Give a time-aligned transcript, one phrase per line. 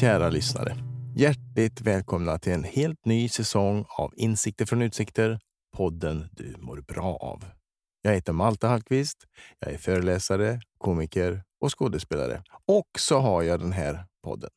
[0.00, 0.76] Kära lyssnare.
[1.16, 5.40] Hjärtligt välkomna till en helt ny säsong av Insikter från utsikter,
[5.76, 7.44] podden du mår bra av.
[8.02, 9.18] Jag heter Malte Hallqvist.
[9.58, 12.42] Jag är föreläsare, komiker och skådespelare.
[12.66, 14.50] Och så har jag den här podden.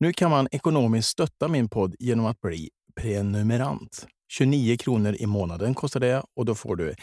[0.00, 2.70] Nu kan man ekonomiskt stötta min podd genom att bli
[3.00, 4.06] prenumerant.
[4.28, 6.94] 29 kronor i månaden kostar det och då får du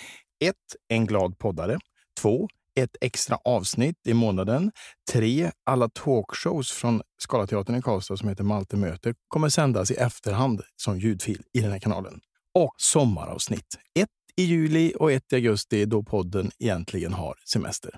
[0.44, 0.56] 1.
[0.90, 1.80] En glad poddare.
[2.22, 4.72] 2 ett extra avsnitt i månaden.
[5.12, 5.52] 3.
[5.66, 11.00] alla talkshows från Scalateatern i Karlstad som heter Malte möter kommer sändas i efterhand som
[11.00, 12.20] ljudfil i den här kanalen.
[12.54, 13.78] Och sommaravsnitt.
[14.00, 17.92] Ett i juli och ett i augusti då podden egentligen har semester.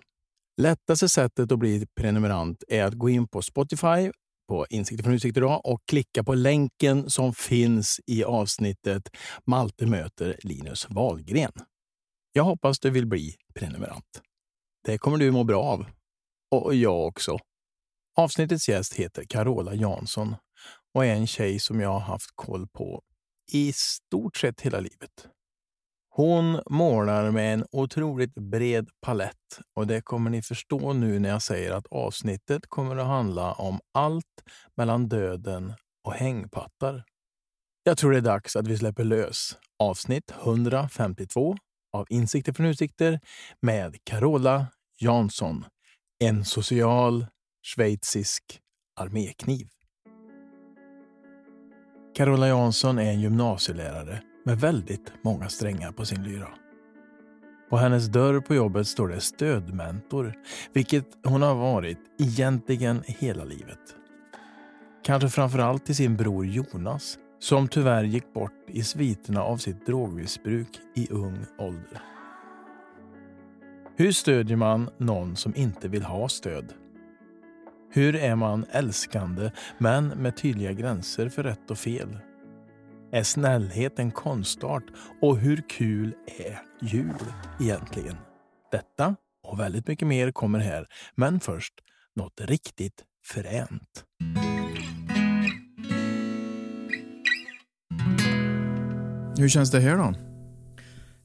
[0.61, 4.11] Lättaste sättet att bli prenumerant är att gå in på Spotify
[4.49, 9.09] på Insikter från Utsikt idag och klicka på länken som finns i avsnittet
[9.45, 11.51] Malte möter Linus Wahlgren.
[12.37, 14.21] Jag hoppas du vill bli prenumerant.
[14.83, 15.85] Det kommer du må bra av.
[16.51, 17.37] Och jag också.
[18.17, 20.35] Avsnittets gäst heter Carola Jansson
[20.93, 23.01] och är en tjej som jag har haft koll på
[23.51, 25.27] i stort sett hela livet.
[26.09, 31.41] Hon målar med en otroligt bred palett och det kommer ni förstå nu när jag
[31.41, 34.43] säger att avsnittet kommer att handla om allt
[34.77, 35.73] mellan döden
[36.03, 37.03] och hängpattar.
[37.83, 41.57] Jag tror det är dags att vi släpper lös avsnitt 152
[41.95, 43.19] av Insikter från utsikter
[43.61, 44.67] med Carola
[44.99, 45.65] Jansson.
[46.19, 47.25] En social
[47.63, 48.43] schweizisk
[48.99, 49.67] armékniv.
[52.15, 56.49] Carola Jansson är en gymnasielärare med väldigt många strängar på sin lyra.
[57.69, 60.33] På hennes dörr på jobbet står det stödmentor,
[60.73, 63.95] vilket hon har varit egentligen hela livet.
[65.03, 69.85] Kanske framför allt till sin bror Jonas, som tyvärr gick bort i sviterna av sitt
[69.85, 72.01] drogmissbruk i ung ålder.
[73.95, 76.73] Hur stödjer man någon som inte vill ha stöd?
[77.91, 82.17] Hur är man älskande men med tydliga gränser för rätt och fel?
[83.11, 84.85] Är snällhet en konstart?
[85.21, 88.17] Och hur kul är jul egentligen?
[88.71, 91.73] Detta och väldigt mycket mer kommer här, men först
[92.15, 94.05] något riktigt fränt.
[99.37, 100.13] Hur känns det här då?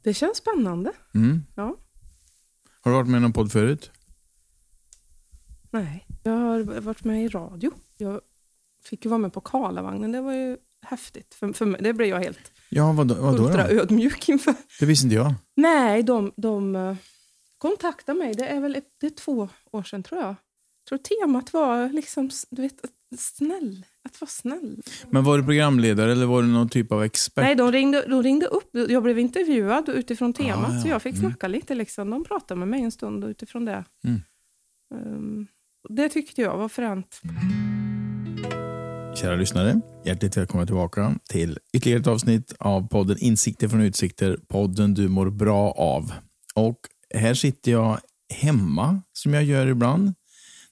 [0.03, 0.93] Det känns spännande.
[1.15, 1.43] Mm.
[1.57, 1.77] Ja.
[2.81, 3.91] Har du varit med i någon podd förut?
[5.71, 7.73] Nej, jag har varit med i radio.
[7.97, 8.21] Jag
[8.85, 10.13] fick ju vara med på Karlavagnen.
[10.13, 11.35] Det var ju häftigt.
[11.35, 13.45] För, för mig, det blev jag helt Ja, vad, vad då?
[13.47, 13.73] ultra då?
[13.81, 14.55] ödmjuk inför.
[14.81, 15.35] Det visste inte jag.
[15.57, 16.97] Nej, de, de eh,
[17.59, 18.35] kontaktade mig.
[18.35, 20.29] Det är väl det är två år sedan tror jag.
[20.29, 22.81] Jag tror temat var liksom, du vet,
[23.19, 23.85] snäll.
[24.05, 24.83] Att vara snäll.
[25.11, 27.45] Men var du programledare eller var du någon typ av expert?
[27.45, 28.71] Nej, de ringde, de ringde upp.
[28.89, 30.81] Jag blev intervjuad utifrån temat, Ah, ja.
[30.83, 31.31] så jag fick Mm.
[31.31, 31.75] snacka lite.
[31.75, 32.11] Liksom.
[32.11, 33.85] De pratade med mig en stund utifrån det.
[34.05, 34.21] Mm.
[34.95, 35.47] Ehm,
[35.89, 37.21] det tyckte jag var fränt.
[39.17, 44.39] Kära lyssnare, hjärtligt välkomna tillbaka till ytterligare ett avsnitt av podden Insikter från utsikter.
[44.49, 46.13] Podden du mår bra av.
[46.55, 46.79] Och
[47.15, 47.99] här sitter jag
[48.35, 50.15] hemma, som jag gör ibland,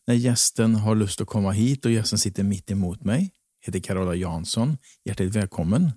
[0.08, 3.32] när gästen har lust att komma hit och gästen sitter mitt emot mig.
[3.60, 4.76] Heter Carola Jansson.
[5.04, 5.92] Hjärtligt välkommen.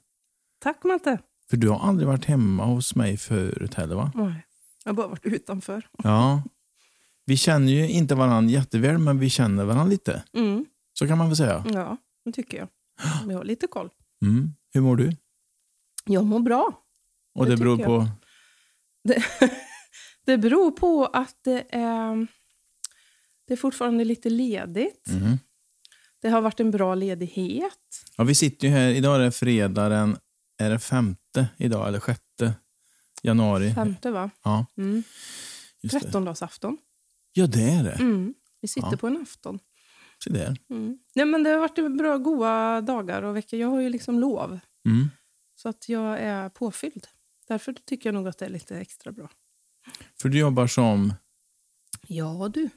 [0.59, 1.17] Tack Malte.
[1.49, 4.11] För du har aldrig varit hemma hos mig förut heller va?
[4.15, 4.45] Nej,
[4.83, 5.87] jag har bara varit utanför.
[6.03, 6.43] Ja.
[7.25, 10.23] Vi känner ju inte varandra jätteväl, men vi känner varandra lite.
[10.33, 11.65] Mm, Så kan man väl säga.
[11.73, 12.67] ja, det tycker jag.
[13.27, 13.89] Vi har lite koll.
[14.25, 14.53] Mm.
[14.73, 15.15] Hur mår du?
[16.05, 16.83] Jag mår bra.
[17.35, 18.07] Och Det det, beror på...
[19.03, 19.23] Det,
[20.25, 22.27] det beror på att det är,
[23.51, 25.07] det är fortfarande lite ledigt.
[25.09, 25.37] Mm.
[26.21, 28.03] Det har varit en bra ledighet.
[28.17, 28.89] Ja, vi sitter ju här.
[28.89, 30.17] Idag är det fredag den
[30.57, 32.53] är det femte idag, eller sjätte
[33.23, 33.73] januari.
[33.73, 34.29] Femte va?
[34.43, 35.03] Ja, Mm.
[35.91, 36.77] Trettondagsafton.
[37.33, 37.91] Ja, det är det.
[37.91, 38.33] Mm.
[38.61, 38.97] Vi sitter Ja.
[38.97, 39.59] på en afton.
[40.23, 40.57] Se där.
[40.69, 40.97] Mm.
[41.15, 43.59] Nej, men det har varit bra, goda dagar och veckor.
[43.59, 44.59] Jag har ju liksom lov.
[44.85, 45.09] Mm.
[45.55, 47.07] Så att jag är påfylld.
[47.47, 49.29] Därför tycker jag nog att det är lite extra bra.
[50.21, 51.13] För du jobbar som
[52.07, 52.69] Ja du.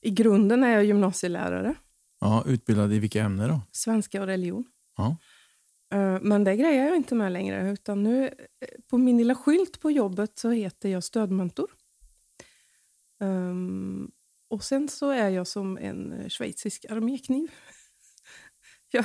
[0.00, 1.74] I grunden är jag gymnasielärare.
[2.20, 3.60] ja, utbildad i vilka ämnen då?
[3.72, 4.64] Svenska och religion.
[4.96, 5.16] Ja.
[5.92, 7.70] Eh, Men det grejer jag inte med längre.
[7.70, 8.32] Utan nu, eh,
[8.90, 11.70] på min lilla skylt på jobbet så heter jag stödmentor.
[13.20, 14.10] Ehm,
[14.50, 17.50] och sen så är jag som en eh, schweizisk armékniv.
[18.90, 19.04] Jag,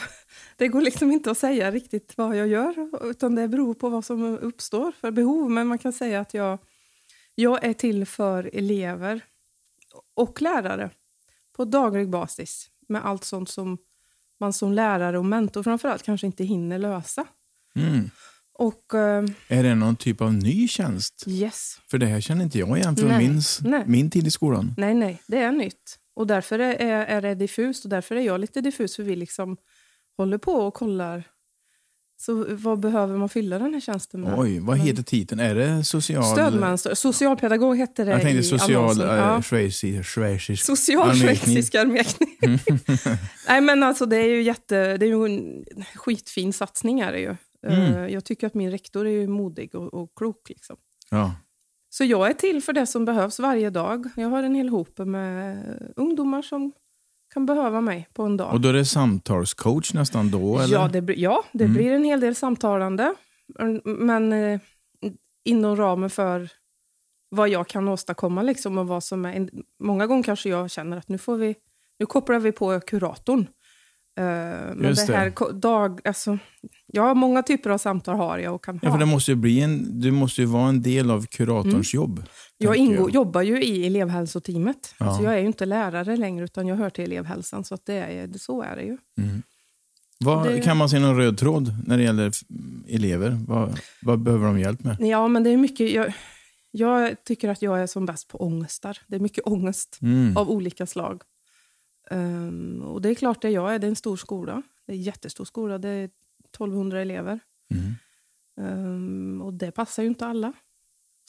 [0.57, 4.05] det går liksom inte att säga riktigt vad jag gör, utan det beror på vad
[4.05, 5.51] som uppstår för behov.
[5.51, 6.57] Men man kan säga att jag,
[7.35, 9.21] jag är till för elever
[10.15, 10.89] och lärare
[11.55, 13.77] på daglig basis med allt sånt som
[14.39, 17.25] man som lärare och mentor framförallt kanske inte hinner lösa.
[17.75, 18.09] Mm.
[18.53, 21.23] Och eh, Är det någon typ av ny tjänst?
[21.27, 23.83] yes, För det här känner inte jag igen från Nej, min, nej.
[23.87, 24.73] min tid i skolan.
[24.77, 25.99] nej, nej, det är nytt.
[26.15, 29.15] Och därför är, är, är det diffust och därför är jag lite diffus för vi
[29.15, 29.57] liksom
[30.17, 31.23] håller på och kollar.
[32.25, 34.39] Så vad behöver man fylla den här tjänsten med?
[34.39, 35.41] Oj, vad heter titeln?
[35.41, 36.23] Är det social...
[36.23, 36.95] Stödmönster.
[36.95, 39.41] Socialpedagog hette det Jag tänkte i social äh, Ja.
[39.41, 40.09] schweizisk...
[40.09, 42.59] schweizisk Social schweizisk armékniv.
[43.47, 45.65] Nej men alltså det är ju jätte, det är ju en
[45.95, 47.35] skitfin satsning är det ju.
[47.67, 47.93] Mm.
[47.93, 50.49] Eh, Jag tycker att min rektor är ju modig och, och klok.
[50.49, 50.75] Liksom.
[51.09, 51.35] Ja.
[51.89, 54.09] Så jag är till för det som behövs varje dag.
[54.15, 55.57] Jag har en hel hop med
[55.95, 56.71] ungdomar som
[57.33, 58.53] kan behöva mig på en dag.
[58.53, 60.59] Och då är det samtalscoach nästan då?
[60.59, 60.73] Eller?
[60.73, 61.75] Ja, det, blir- ja, det Mm.
[61.75, 63.13] blir en hel del samtalande.
[63.59, 64.59] Mm, Men eh,
[65.45, 66.49] inom ramen för
[67.29, 68.41] vad jag kan åstadkomma.
[68.41, 69.49] Liksom, och vad som är,
[69.83, 71.55] många gånger kanske jag känner att nu, får vi,
[71.99, 73.39] nu kopplar vi på kuratorn.
[74.19, 74.23] Eh,
[74.75, 75.17] men Just det det.
[75.19, 76.37] här ko- dag, alltså,
[76.87, 78.95] ja, många typer av samtal har jag och kan Ja, ha.
[78.95, 82.23] för det måste bli en, du måste ju vara en del av kuratorns jobb.
[82.67, 82.77] Mm.
[82.79, 84.95] jag ingår, jobbar ju i elevhälsoteamet.
[84.99, 85.05] Ja.
[85.05, 87.63] Alltså, jag är ju inte lärare längre utan jag hör till elevhälsan.
[87.63, 88.97] Så det är, det, så är det ju.
[90.19, 92.31] Vad, Det- Kan man se någon röd tråd när det gäller
[92.87, 93.39] elever?
[93.47, 94.97] Vad, vad behöver de hjälp med?
[95.01, 95.91] Ja, men det är mycket...
[95.93, 96.13] Jag,
[96.71, 98.97] jag tycker att jag är som bäst på ångestar.
[99.07, 100.37] Det är mycket ångest Mm.
[100.37, 101.21] av olika slag.
[102.11, 103.79] Ehm, och det är klart det jag är.
[103.79, 104.61] Det är en stor skola.
[104.85, 105.77] Det är en jättestor skola.
[105.77, 106.09] Det är
[106.53, 107.39] 1200 elever.
[107.71, 107.93] Mm.
[108.61, 110.53] Ehm, och det passar ju inte alla.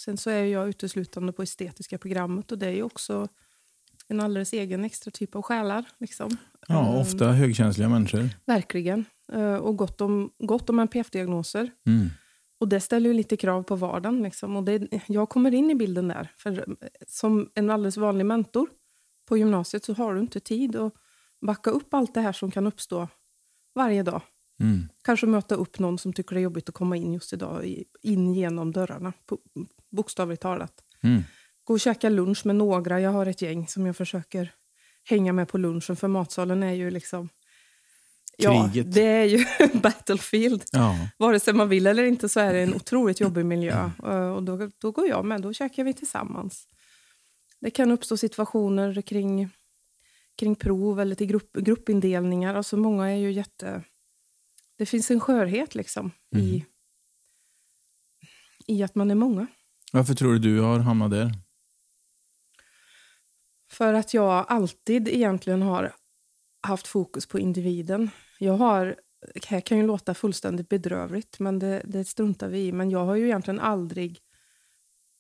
[0.00, 3.28] Sen så är jag uteslutande på estetiska programmet och det är ju också
[4.08, 5.84] en alldeles egen extra typ av själar.
[5.98, 6.36] Liksom.
[6.68, 8.28] Ja, Ehm, ofta högkänsliga människor.
[8.46, 9.04] Verkligen.
[9.32, 11.70] Ehm, och gott om, gott om NPF-diagnoser.
[11.86, 12.08] Mm.
[12.58, 14.22] Och det ställer ju lite krav på vardagen.
[14.22, 14.56] Liksom.
[14.56, 16.30] Och det, jag kommer in i bilden där.
[16.36, 18.68] För eh, som en alldeles vanlig mentor
[19.28, 20.92] på gymnasiet så har du inte tid att
[21.40, 23.08] backa upp allt det här som kan uppstå
[23.74, 24.22] varje dag.
[24.60, 24.88] Mm.
[25.02, 28.34] Kanske möta upp någon som tycker det är jobbigt att komma in just idag, in
[28.34, 29.12] genom dörrarna,
[29.94, 30.72] bokstavligt talat.
[31.02, 31.22] Mm.
[31.64, 33.00] Gå och käka lunch med några.
[33.00, 34.52] Jag har ett gäng som jag försöker
[35.04, 37.28] hänga med på lunchen, för matsalen är ju liksom...
[38.36, 38.94] Ja, Kriget.
[38.94, 39.44] det är ju
[39.80, 40.64] battlefield.
[40.72, 41.08] Ja.
[41.18, 43.90] Vare sig man vill eller inte så är det en otroligt jobbig miljö.
[44.04, 46.68] Eh, Och då, då går jag med, då käkar vi tillsammans.
[47.60, 49.48] Det kan uppstå situationer kring,
[50.36, 52.54] kring prov eller till grupp, gruppindelningar.
[52.54, 53.82] Alltså många är ju jätte...
[54.78, 56.64] Det finns en skörhet liksom i,
[58.66, 59.46] i att man är många.
[59.94, 61.32] Varför tror du du har hamnat där?
[63.70, 65.92] För att jag alltid egentligen har
[66.62, 68.10] haft fokus på individen.
[68.38, 68.96] Jag har,
[69.34, 72.72] det här kan ju låta fullständigt bedrövligt, men det, det struntar vi i.
[72.72, 74.20] Men jag har ju egentligen aldrig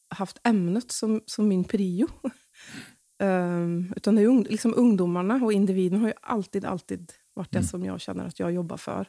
[0.08, 2.08] haft ämnet som, som min prio.
[3.18, 7.64] Ehm, utan det är ung, liksom ungdomarna och individen har ju alltid, alltid varit det
[7.64, 9.08] som jag känner att jag jobbar för.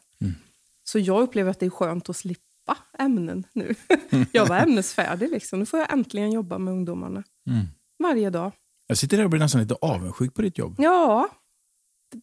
[0.83, 2.15] Så jag upplever att det är skönt att
[2.65, 3.75] slippa ämnen nu.
[4.31, 5.29] jag var ämnesfärdig.
[5.29, 5.59] Liksom.
[5.59, 7.23] Nu får jag äntligen jobba med ungdomarna.
[7.49, 7.65] Mm.
[7.99, 8.51] Varje dag.
[8.87, 10.75] Jag sitter där och blir nästan lite avundsjuk på ditt jobb.
[10.77, 11.29] Ja,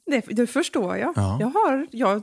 [0.06, 1.12] det, det förstår jag.
[1.16, 1.36] Ja.
[1.40, 2.22] Jag har, jag,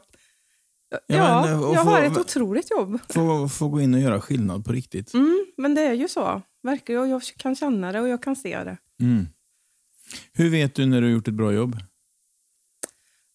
[0.89, 2.99] ja, Ja, men, och jag få- har ett otroligt jobb.
[3.09, 5.13] Få, få gå in och göra skillnad på riktigt.
[5.13, 6.41] Mm, men det är ju så.
[6.63, 8.77] Verkligen, och jag kan känna det och jag kan se det.
[9.01, 9.25] Mm.
[10.33, 11.75] Hur vet du när du har gjort ett bra jobb?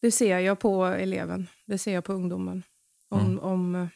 [0.02, 1.46] Det ser jag på eleven.
[1.66, 2.62] Det ser jag på ungdomen.
[3.08, 3.86] Om, om, eh,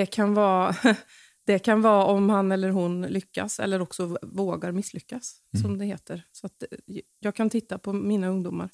[0.00, 0.76] det, kan vara,
[1.44, 6.22] det kan vara om han eller hon lyckas eller också vågar misslyckas, som det heter.
[6.32, 8.70] Så att, eh, jag kan titta på mina ungdomar,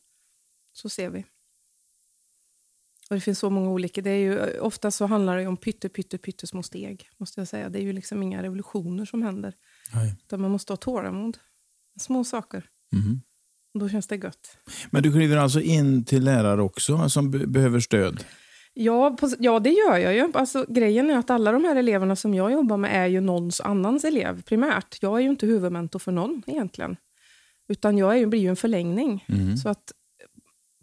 [0.72, 1.24] så ser vi.
[3.10, 4.00] Och Det finns så många olika.
[4.02, 7.08] Det är ju, eh, ofta så handlar det om pytte, pytte, pyttesmå steg.
[7.16, 7.68] måste jag säga.
[7.68, 9.54] Det är ju liksom inga revolutioner som händer.
[9.94, 10.14] Nej.
[10.24, 11.38] Utan man måste ha tålamod.
[12.00, 12.68] Små saker.
[13.74, 14.56] Och då känns det gött.
[14.90, 18.24] Men du kliver alltså in till lärare också som be- behöver stöd?
[18.74, 20.30] Ja, på, ja, det gör jag ju.
[20.34, 23.60] Alltså, grejen är att alla de här eleverna som jag jobbar med är ju någons
[23.60, 24.98] annans elev primärt.
[25.02, 26.96] Jag är ju inte huvudmentor för någon egentligen.
[27.68, 29.24] Utan jag är ju, blir ju en förlängning.
[29.28, 29.56] Mm.
[29.56, 29.92] Så att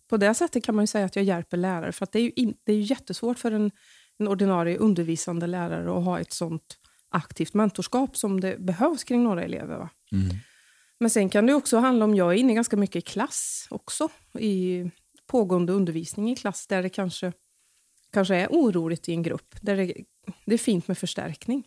[0.10, 1.92] på det sättet kan man ju säga att jag hjälper lärare.
[1.92, 3.72] För att det är ju, in, det är ju jättesvårt för en,
[4.20, 6.78] en ordinarie undervisande lärare att ha ett sånt
[7.10, 9.78] aktivt mentorskap som det behövs kring några elever.
[9.78, 9.90] Va?
[10.12, 10.30] Mm.
[11.00, 14.10] Men sen kan det också handla om, jag är inne ganska mycket i klass också.
[14.40, 14.84] I
[15.28, 17.34] pågående undervisning i klass där det kanske,
[18.14, 19.56] kanske är oroligt i en grupp.
[19.62, 19.94] Där det,
[20.46, 21.64] det är fint med förstärkning.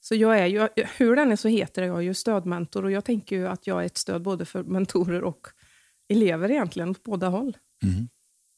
[0.00, 3.36] Så jag är ju, hur den är så heter jag ju stödmentor och jag tänker
[3.36, 5.46] ju att jag är ett stöd både för mentorer och
[6.08, 7.56] elever egentligen, åt båda håll.
[7.82, 8.08] Mm.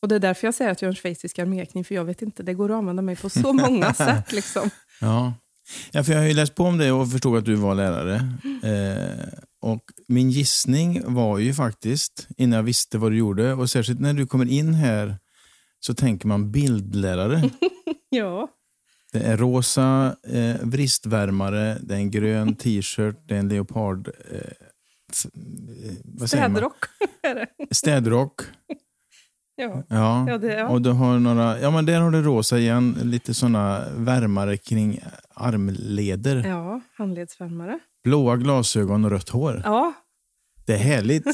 [0.03, 2.23] Och det är därför jag säger att jag är en schweizisk armékniv, för jag vet
[2.23, 4.33] inte, det går att använda mig på så många sätt.
[4.33, 4.71] Liksom.
[5.01, 5.35] Ja.
[5.91, 8.15] ja, för jag har ju läst på om det och förstod att du var lärare.
[8.63, 9.29] Eh,
[9.61, 14.13] och Min gissning var ju faktiskt, innan jag visste vad du gjorde, och särskilt när
[14.13, 15.19] du kommer in här
[15.81, 17.51] så tänker man bildlärare.
[18.11, 18.49] Ja,
[19.13, 24.09] Det är rosa eh, vristvärmare, det är en grön t-shirt, det är en leopard...
[24.31, 26.57] Eh, eh, vad säger man?
[26.57, 26.85] Städrock.
[27.71, 28.41] Städrock.
[29.57, 29.83] Ja.
[29.89, 30.25] Ja.
[30.29, 30.69] Ja, det, ja.
[30.69, 35.01] Och du har några, ja men där har du rosa igen, lite såna värmare kring
[35.35, 36.45] armleder.
[36.49, 37.79] ja, handledsvärmare.
[38.05, 39.63] Blåa glasögon och rött hår.
[39.65, 39.93] Ja,
[40.69, 41.25] Det är härligt.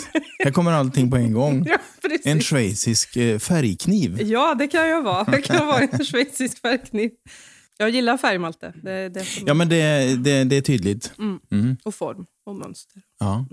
[0.44, 1.64] Här kommer allting på en gång.
[1.68, 1.78] ja.
[2.24, 4.22] En schweizisk eh, färgkniv.
[4.22, 5.24] Ja, det kan jag vara.
[5.24, 7.10] Det kan vara en schweizisk färgkniv.
[7.78, 8.72] Jag gillar färg, Malte.
[8.82, 11.12] Det är det som Ja men det, det, det är tydligt.
[11.18, 11.40] Mm.
[11.52, 11.76] Mm.
[11.84, 13.02] Och form och mönster.
[13.20, 13.46] Ja.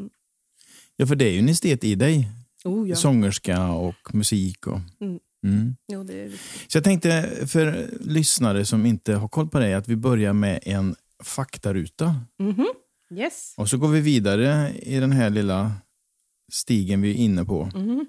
[0.95, 2.27] ja, för det är ju en estet i dig.
[2.63, 2.95] Oh, ja.
[2.95, 4.67] Sångerska och musik.
[4.67, 5.19] Och, Mm.
[5.45, 5.75] mm.
[5.87, 6.71] Jo, det är viktigt.
[6.71, 10.59] Så jag tänkte för lyssnare som inte har koll på dig att vi börjar med
[10.63, 12.15] en faktaruta.
[12.39, 12.67] Mhm.
[13.11, 13.53] Yes.
[13.57, 15.71] Och så går vi vidare i den här lilla
[16.51, 17.65] stigen vi är inne på.
[17.65, 18.05] Mhm.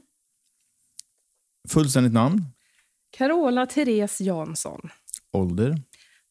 [1.68, 2.44] Fullständigt namn,
[3.11, 4.88] Carola Therese Jansson.
[5.32, 5.82] ålder,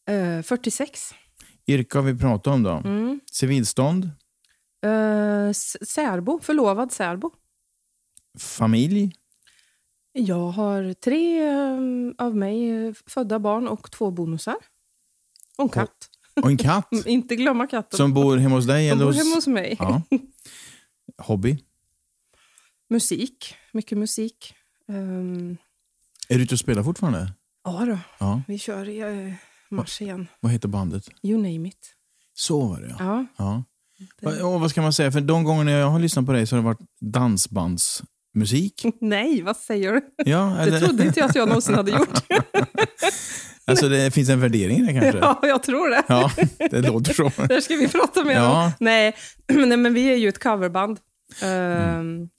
[0.10, 1.14] Eh, 46.
[1.68, 2.72] yrke har vi pratat om då.
[2.72, 3.20] Mm.
[3.32, 4.10] Civilstånd,
[5.50, 7.32] s- särbo, förlovad särbo.
[8.40, 9.12] familj,
[10.14, 11.78] Jag har tre eh,
[12.18, 14.56] av mig eh, födda barn och två bonusar.
[15.58, 16.10] Och en katt.
[16.42, 17.98] Och en katt Inte glömma katten.
[17.98, 18.90] som bor hemma hos dig.
[18.90, 19.18] Eller bor hos...
[19.18, 19.76] hemma hos mig.
[19.80, 20.02] Ja.
[21.18, 21.58] Hobby.
[22.90, 23.56] Musik.
[23.74, 24.54] Mycket musik.
[24.88, 25.58] Um,
[26.30, 27.34] Är du ute och spelar fortfarande?
[27.64, 28.42] ja då, Ja.
[28.48, 29.34] vi kör i eh,
[29.76, 30.28] mars igen.
[30.40, 31.04] Vad heter bandet?
[31.24, 31.94] You name it.
[32.34, 33.06] Så var det ja.
[33.06, 33.64] Ja, ja.
[34.32, 35.12] det- Och vad ska man säga?
[35.12, 38.86] För de gångerna jag har lyssnat på dig så har det varit dansbandsmusik.
[39.02, 40.02] Nej, vad säger du?
[40.26, 42.24] Ja, Det eller, trodde inte jag att jag någonsin hade gjort.
[43.68, 45.18] Alltså det finns en värdering i det kanske?
[45.22, 46.04] Ja, jag tror det.
[46.08, 46.32] Ja,
[46.72, 47.32] det låter så.
[47.48, 48.66] Det ska vi prata mer Ja.
[48.66, 48.72] om.
[48.80, 49.16] Nej,
[49.48, 50.98] nej, men vi är ju ett coverband.
[51.44, 52.30] Ehm,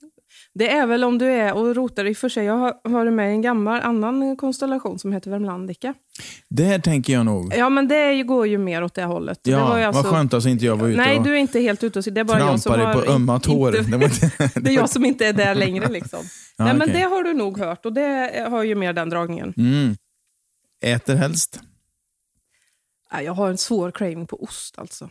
[0.55, 2.45] Det är väl om du är och rotar i för sig.
[2.45, 5.93] Jag har varit med i en gammal annan konstellation som heter Värmlandica.
[6.49, 7.53] Det här tänker jag nog.
[7.57, 9.39] Ja, men det går ju mer åt det hållet.
[9.43, 11.31] det Ja, var ju alltså- vad skönt att inte jag var ute Nej, och du
[11.33, 13.77] är inte helt ute och Det är bara jag som har på ömma tår.
[13.79, 15.87] Inte, Det det är jag som inte är där längre.
[15.89, 16.19] Liksom.
[16.57, 19.53] Ja, Nej, men det har du nog hört och det har ju mer den dragningen.
[19.57, 19.95] Mm.
[20.83, 21.59] Äter helst?
[23.23, 25.09] Jag har en svår craving på ost alltså.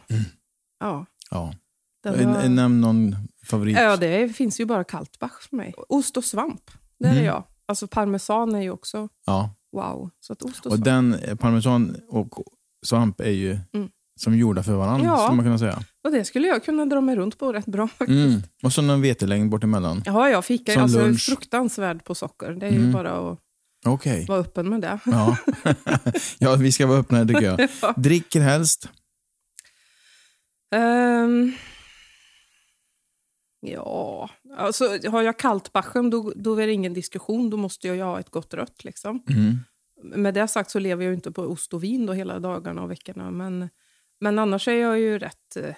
[0.81, 1.55] Ja, Ja.
[2.03, 2.49] den var...
[2.49, 3.77] Nämn någon favorit.
[3.77, 5.75] Ja, det finns ju bara Kaltbach för mig.
[5.89, 7.25] Ost och svamp, det är Mm.
[7.25, 7.45] jag.
[7.67, 9.55] Alltså parmesan är ju också Ja.
[9.73, 10.11] wow.
[10.21, 10.85] Så att ost och, Och svamp.
[10.85, 12.43] den, parmesan och
[12.87, 13.89] svamp är ju Mm.
[14.21, 15.17] som gjorda för varandra, Ja.
[15.19, 15.83] skulle man kunna säga.
[16.05, 17.89] och det skulle jag kunna dra mig runt på rätt bra.
[17.89, 18.11] faktiskt.
[18.11, 18.43] Mm.
[18.63, 20.03] Och så någon vetelängd bort emellan.
[20.05, 21.27] Ja, jag fikar Som alltså lunch.
[21.27, 22.53] fruktansvärd på socker.
[22.53, 22.93] Det är ju Mm.
[22.93, 23.39] bara att
[23.87, 24.25] Okej.
[24.29, 24.99] vara öppen med det.
[25.07, 25.37] Ja.
[26.39, 27.69] ja, vi ska vara öppna tycker jag.
[27.83, 27.95] Ja.
[27.97, 28.89] Dricker helst?
[30.75, 31.53] Ehm,
[33.61, 37.51] ja, alltså har jag Kaltbachen då, då är det ingen diskussion.
[37.51, 38.85] Då måste jag ju ha ett gott rött.
[38.85, 39.23] Liksom.
[39.29, 39.59] Mm.
[40.23, 42.83] Med det sagt så lever jag ju inte på ost och vin då hela dagarna
[42.83, 43.31] och veckorna.
[43.31, 43.69] Men,
[44.21, 45.57] men annars är jag ju rätt...
[45.57, 45.75] eh,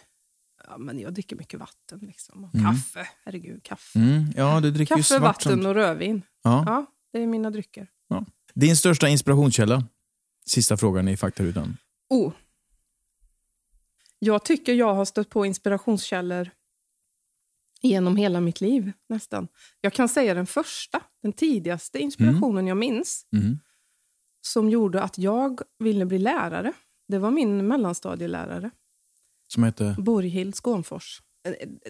[0.68, 1.99] Ja, men jag dricker mycket vatten.
[2.02, 2.44] Liksom.
[2.44, 2.66] Och Mm.
[2.66, 3.08] Kaffe.
[3.25, 3.99] Herregud, kaffe.
[3.99, 4.25] Mm.
[4.37, 5.20] Ja, du dricker Kaffe, svart.
[5.23, 5.66] vatten sånt.
[5.66, 6.23] och rödvin.
[6.42, 6.62] Ja.
[6.66, 7.88] Ja, det är mina drycker.
[8.54, 9.84] Din största inspirationskälla?
[10.46, 11.76] Sista frågan i faktarutan.
[12.08, 12.32] Oh.
[14.18, 16.50] Jag tycker jag har stött på inspirationskällor
[17.82, 19.49] genom hela mitt liv nästan.
[19.80, 23.58] Jag kan säga den första, den tidigaste inspirationen jag minns Mm.
[24.40, 26.73] som gjorde att jag ville bli lärare.
[27.08, 28.70] Det var min mellanstadielärare,
[29.49, 29.94] Som heter?
[29.99, 31.23] Borghild Skånfors.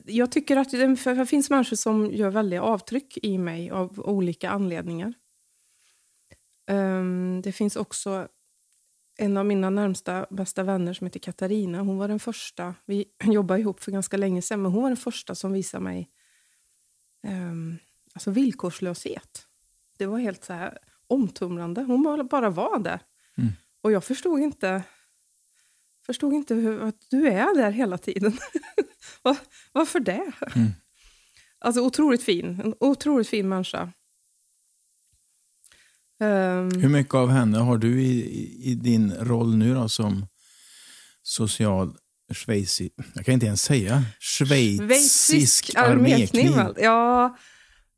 [0.05, 5.15] Jag tycker att det finns människor som gör väldiga avtryck i mig av olika anledningar.
[6.67, 8.29] Ehm, det finns också
[9.17, 11.79] en av mina närmsta bästa vänner som heter Katarina.
[11.81, 14.97] Hon var den första, vi jobbade ihop för ganska länge sedan, men hon var den
[14.97, 16.11] första som visade mig
[17.27, 17.79] um,
[18.13, 19.47] alltså villkorslöshet.
[19.99, 21.83] Det var helt så här omtumlande.
[21.83, 23.01] Hon bara- bara var där.
[23.39, 23.53] Mm.
[23.81, 24.83] Och jag förstod inte,
[26.07, 28.33] förstod inte hur, att du är där hela tiden.
[29.23, 29.37] Va-
[29.73, 30.33] Varför det?
[30.57, 30.69] Mm.
[31.59, 32.61] Alltså otroligt fin.
[32.65, 33.93] En otroligt fin människa.
[36.21, 40.27] Ehm, Hur mycket av henne har du i, i, din roll nu då som
[41.23, 41.93] social
[42.35, 42.91] schweizi...
[43.15, 44.03] Jag kan inte ens säga.
[44.21, 46.53] Schweizisk armékniv.
[46.77, 47.37] Ja,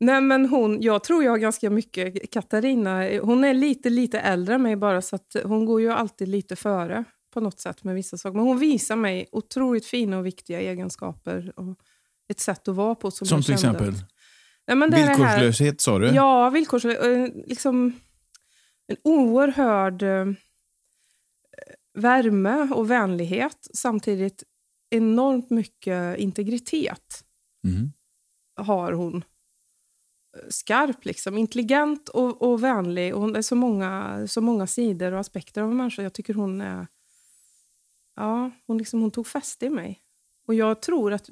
[0.01, 3.19] nej men hon, jag tror jag har ganska mycket Katarina.
[3.23, 7.05] Hon är lite, lite äldre än mig bara så hon går ju alltid lite före
[7.35, 8.37] på något sätt med vissa saker.
[8.37, 11.77] Men hon visar mig otroligt fina och viktiga egenskaper och
[12.29, 13.95] ett sätt att vara på som, Som till exempel
[14.69, 16.07] Nej, men det det här- villkorslöshet sa du?
[16.09, 16.99] Ja, villkorslös.
[16.99, 17.93] eh, Liksom
[18.87, 20.27] en oerhörd eh,
[21.95, 23.69] värme och vänlighet.
[23.75, 24.45] Samtidigt
[24.91, 27.23] enormt mycket integritet
[27.65, 27.93] Mm.
[28.57, 29.25] har hon.
[30.49, 31.39] skarp, liksom.
[31.39, 33.15] intelligent och, och vänlig.
[33.15, 36.03] Och hon är så många, så många sidor och aspekter av en människa.
[36.03, 36.87] Jag tycker hon är...
[38.17, 40.01] Ja, hon, liksom, hon tog fäste i mig.
[40.47, 41.31] Och jag tror att...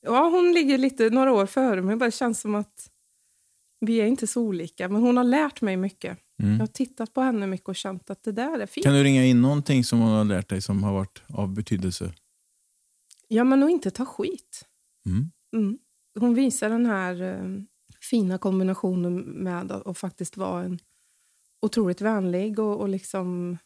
[0.00, 1.96] Ja, hon ligger lite några år före mig.
[1.96, 2.90] Det känns som att
[3.84, 4.88] vi är inte så olika.
[4.88, 6.18] Men hon har lärt mig mycket.
[6.42, 6.52] Mm.
[6.52, 8.84] Jag har tittat på henne mycket och känt att det där är fint.
[8.84, 12.12] Kan du ringa in någonting som hon har lärt dig som har varit av betydelse?
[13.28, 14.64] Ja, men att inte ta skit.
[15.06, 15.30] Mm.
[15.56, 15.78] Mm.
[16.20, 17.62] Hon visar den här eh,
[18.10, 20.78] fina kombinationen med att att faktiskt vara en
[21.62, 23.58] otroligt vänlig och, och liksom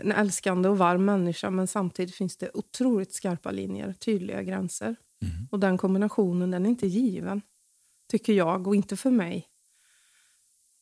[0.00, 1.50] en älskande och varm människa.
[1.50, 4.96] Men samtidigt finns det otroligt skarpa linjer, tydliga gränser.
[5.22, 5.48] Mm.
[5.50, 7.42] Och den kombinationen den är inte given,
[8.08, 9.48] tycker jag, och inte för mig.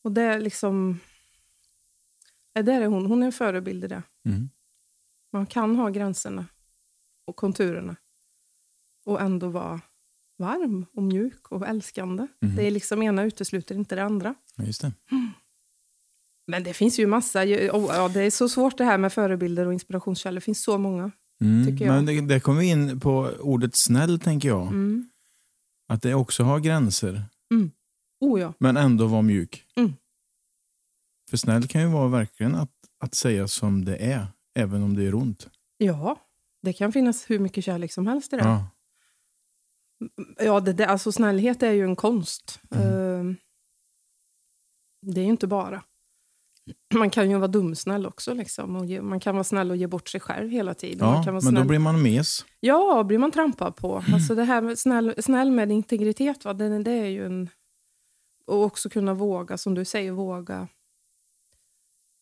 [0.01, 0.99] Och det är liksom...
[2.53, 3.05] Där är hon.
[3.05, 4.03] Hon är en förebild i det.
[4.25, 4.49] Mm.
[5.31, 6.45] Man kan ha gränserna
[7.25, 7.95] och konturerna
[9.05, 9.81] och ändå vara
[10.37, 12.27] varm och mjuk och älskande.
[12.41, 12.55] Mhm.
[12.55, 14.35] Det är liksom ena utesluter inte det andra.
[14.55, 14.91] Just det.
[16.45, 17.39] Men det finns ju massa.
[17.41, 17.45] oh,
[17.95, 20.35] Ja, det är så svårt det här med förebilder och inspirationskällor.
[20.35, 21.11] Det finns så många.
[21.41, 21.65] Mm.
[21.65, 21.95] Tycker jag.
[21.95, 24.67] Men det, det kommer vi in på ordet snäll, tänker jag.
[24.67, 25.09] Mm.
[25.87, 27.23] Att det också har gränser,
[28.19, 28.53] Oh ja.
[28.57, 29.65] men ändå vara mjuk.
[29.75, 29.93] Mm.
[31.29, 35.03] För snäll kan ju vara verkligen att, att säga som det är, även om det
[35.03, 35.49] gör ont.
[35.77, 36.19] Ja,
[36.61, 38.43] det kan finnas hur mycket kärlek som helst i det.
[38.43, 38.67] Ja.
[40.37, 40.59] Ja.
[40.59, 42.59] det, det, alltså snällhet är ju en konst.
[42.71, 43.29] Mm.
[43.29, 43.35] Eh,
[45.01, 45.83] det är ju inte bara.
[46.93, 48.33] Man kan ju vara dumsnäll också.
[48.33, 51.07] Liksom, och ge, man kan vara snäll och ge bort sig själv hela tiden.
[51.07, 51.67] ja men då snäll.
[51.67, 52.45] blir man mes.
[52.59, 54.03] Ja, blir man trampad på.
[54.13, 56.53] Alltså det här med snäll, snäll med integritet, va?
[56.53, 57.49] Det, det är ju en...
[58.45, 60.67] Och också kunna våga, som du säger, våga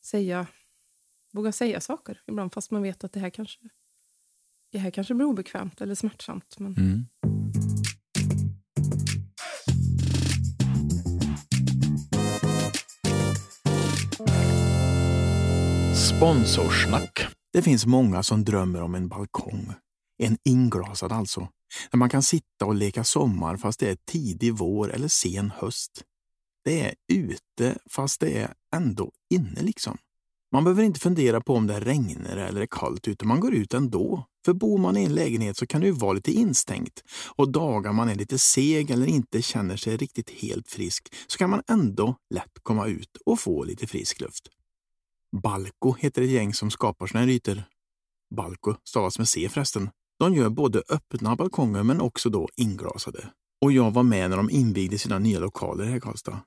[0.05, 0.47] säga,
[1.33, 2.53] våga säga saker ibland.
[2.53, 3.59] Fast man vet att det här kanske,
[4.71, 6.59] det här kanske blir obekvämt eller smärtsamt.
[6.59, 7.05] Men Mm.
[16.17, 17.27] Sponsorsnack.
[17.53, 19.73] Det finns många som drömmer om en balkong.
[20.17, 21.47] En inglasad alltså.
[21.91, 26.03] Där man kan sitta och leka sommar fast det är tidig vår eller sen höst.
[26.65, 29.97] Det är ute fast det är ändå inne liksom.
[30.51, 33.25] Man behöver inte fundera på om det regnar eller är kallt ute.
[33.25, 34.25] Man går ut ändå.
[34.45, 37.03] För bor man i en lägenhet så kan det ju vara lite instängt
[37.35, 41.49] och dagar man är lite seg eller inte känner sig riktigt helt frisk så kan
[41.49, 44.49] man ändå lätt komma ut och få lite frisk luft.
[45.41, 47.63] Balko heter ett gäng som skapar såna här ytor.
[48.35, 49.89] Balko stavas med C förresten.
[50.19, 53.29] De gör både öppna balkonger men också då inglasade.
[53.61, 56.39] Och jag var med när de invigde sina nya lokaler här i Karlstad.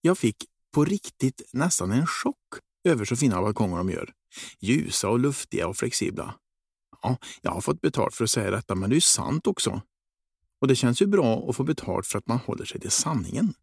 [0.00, 0.36] Jag fick
[0.74, 2.36] på riktigt nästan en chock
[2.88, 4.12] över så fina balkonger de gör.
[4.60, 6.34] Ljusa och luftiga och flexibla.
[7.02, 9.80] Ja, jag har fått betalt för att säga detta, men det är ju sant också.
[10.60, 13.54] Och det känns ju bra att få betalt för att man håller sig till sanningen.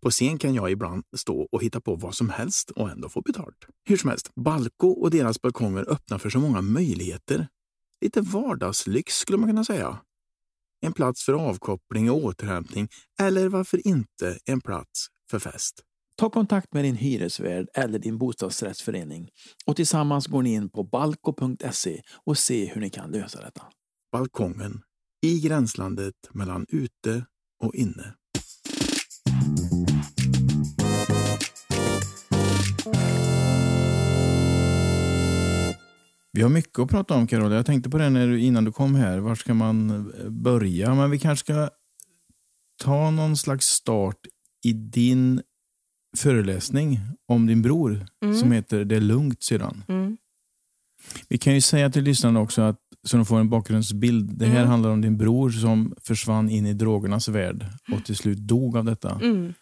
[0.00, 3.22] På scen kan jag ibland stå och hitta på vad som helst och ändå få
[3.22, 3.56] betalt.
[3.84, 7.48] Hur som helst, Balco och deras balkonger öppnar för så många möjligheter.
[8.04, 10.00] Lite vardagslyx skulle man kunna säga.
[10.80, 12.88] En plats för avkoppling och återhämtning
[13.20, 15.82] eller varför inte en plats för fest.
[16.16, 19.28] Ta kontakt med din hyresvärd eller din bostadsrättsförening
[19.66, 23.62] och tillsammans går ni in på balko.se och se hur ni kan lösa detta.
[24.12, 24.82] Balkongen
[25.22, 27.26] i gränslandet mellan ute
[27.62, 28.14] och inne.
[36.34, 37.54] Vi har mycket att prata om, Carola.
[37.54, 39.18] Jag tänkte på det när du, innan du kom här.
[39.18, 40.94] Var ska man eh, börja?
[40.94, 41.70] Men vi kanske ska
[42.82, 44.16] ta någon slags start
[44.64, 45.42] i din
[46.16, 48.36] föreläsning om din bror Mm.
[48.36, 49.82] som heter Det är lugnt sedan.
[49.88, 50.16] Mm.
[51.28, 54.38] Vi kan ju säga till lyssnarna också att så de får en bakgrundsbild.
[54.38, 54.68] Det här Mm.
[54.68, 58.84] handlar om din bror som försvann in i drogernas värld och till slut dog av
[58.84, 59.10] detta.
[59.22, 59.54] Mm.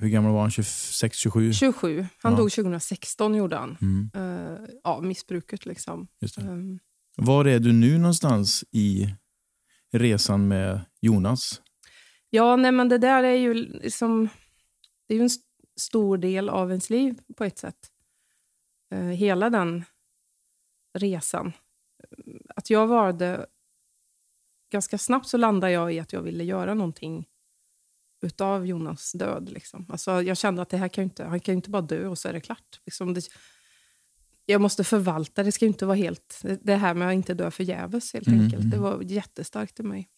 [0.00, 0.50] Hur gammal var han?
[0.50, 1.52] 26, 27?
[1.52, 2.06] 27.
[2.22, 2.38] Han Ja.
[2.38, 3.76] dog 2016, gjorde han.
[3.80, 6.08] Mm, Uh, ja, missbruket liksom.
[6.38, 6.78] Um,
[7.16, 9.14] Var är du nu någonstans i
[9.92, 11.62] resan med Jonas?
[12.30, 14.28] Ja, nej, men det där är ju liksom...
[15.08, 15.44] Det är ju en st-
[15.80, 17.76] stor del av ens liv på ett sätt.
[18.94, 19.84] Eh, hela den
[20.98, 21.52] resan.
[22.56, 23.46] Att jag valde...
[24.72, 27.26] Ganska snabbt så landade jag i att jag ville göra någonting
[28.20, 29.50] utav Jonas död.
[29.50, 29.86] Liksom.
[29.88, 32.06] Alltså, jag kände att det här kan ju inte, han kan ju inte bara dö
[32.06, 32.80] och så är det klart.
[32.86, 33.28] Liksom det,
[34.46, 36.42] jag måste förvalta, det ska inte vara helt...
[36.62, 38.70] Det här med att inte dö förgäves helt Mm, enkelt.
[38.70, 38.80] Det mm.
[38.90, 40.08] var jättestarkt i mig.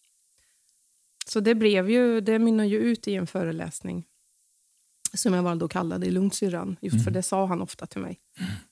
[1.27, 4.05] Så det blev ju, det mynnade ju ut i en föreläsning
[5.13, 6.75] som jag valde att kalla det Lugnt syrran.
[6.81, 7.13] Just för Mm.
[7.13, 8.19] det sa han ofta till mig.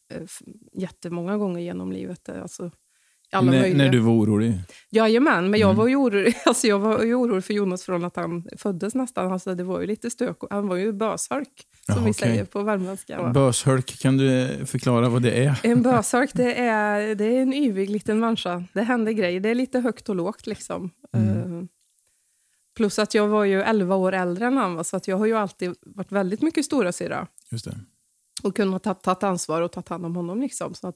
[0.09, 0.41] Eh, f-
[0.73, 2.29] Jättemånga gånger genom livet.
[2.29, 2.71] Eh, Alltså,
[3.31, 3.77] alla möjliga.
[3.77, 4.53] när du var orolig?
[4.89, 5.77] Jajamän, men jag Mm.
[5.77, 9.31] var ju orolig, alltså jag var ju orolig för Jonas från att han föddes nästan.
[9.31, 10.37] Alltså det var ju lite stök.
[10.49, 11.49] Han var ju böshalk,
[11.85, 12.13] som Ja, vi okej.
[12.13, 13.21] säger på värmländska.
[13.21, 13.29] va?
[13.33, 15.59] Böshölk, kan du förklara vad det är?
[15.63, 18.63] En böshalk, det är, det är en yvig liten människa.
[18.73, 19.39] Det händer grejer.
[19.39, 20.47] Det är lite högt och lågt.
[20.47, 20.89] liksom.
[21.17, 21.59] Mm.
[21.59, 21.65] Eh,
[22.75, 25.25] plus att jag var ju 11 år äldre än han, va, så att jag har
[25.25, 27.77] ju alltid varit väldigt mycket stora syra Just det.
[28.43, 30.41] och kunnat ta, ta ansvar och ta hand om honom.
[30.41, 30.73] Liksom.
[30.73, 30.95] Så att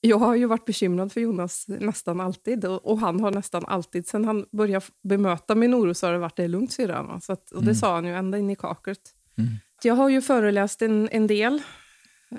[0.00, 4.06] jag har ju varit bekymrad för Jonas nästan alltid och, och han har nästan alltid,
[4.06, 7.10] sen han började bemöta min oro så har det varit det lugnt syrran.
[7.10, 7.74] och det Mm.
[7.74, 9.14] sa han ju ända in i kaklet.
[9.38, 9.50] Mm.
[9.82, 11.62] Jag har ju föreläst en, en del,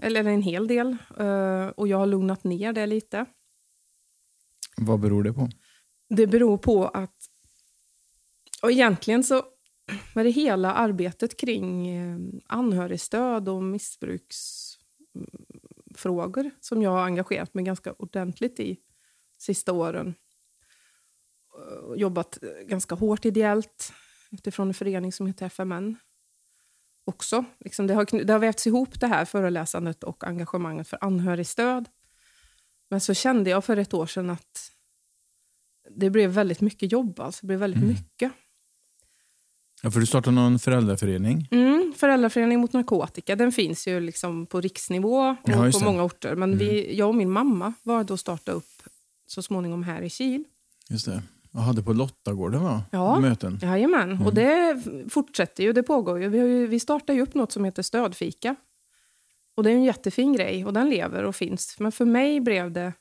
[0.01, 3.25] eller en hel del, eh, och jag har lugnat ner det lite.
[4.77, 5.49] Vad beror det på?
[6.09, 7.15] Det beror på att...
[8.61, 9.43] Och egentligen så
[10.15, 13.63] var det hela arbetet kring eh, anhörigstöd och
[15.91, 18.77] missbruksfrågor som jag har engagerat mig ganska ordentligt i
[19.37, 20.15] sista åren.
[21.83, 23.93] Och Jobbat eh, ganska hårt ideellt
[24.31, 25.97] utifrån en förening som heter FMN.
[27.05, 27.45] Också.
[27.59, 31.89] Liksom det, har, det har vävts ihop det här föreläsandet och engagemanget för anhörigstöd.
[32.89, 34.71] Men så kände jag för ett år sedan att
[35.89, 37.19] det blev väldigt mycket jobb.
[37.19, 37.41] Alltså.
[37.41, 37.89] Det blev väldigt Mm.
[37.95, 38.31] mycket.
[39.83, 41.47] Ja, för du startade någon föräldraförening.
[41.51, 45.85] Mm, Föräldraförening mot narkotika den finns ju liksom på riksnivå och Ja, på det.
[45.85, 46.35] många orter.
[46.35, 48.83] Men vi, jag och min mamma var då starta upp
[49.27, 50.43] så småningom här i Kil.
[50.89, 51.23] Just det.
[51.51, 52.83] Jag hade på Lottagården va?
[52.91, 53.19] Ja.
[53.19, 53.59] Möten.
[53.61, 54.25] Jajamän, Mm.
[54.27, 55.73] och det fortsätter ju.
[55.73, 56.29] Det pågår ju.
[56.29, 58.55] Vi, ju, vi startar ju upp något som heter Stödfika.
[59.55, 61.75] Och det är en jättefin grej och den lever och finns.
[61.79, 62.93] Men för mig blev det...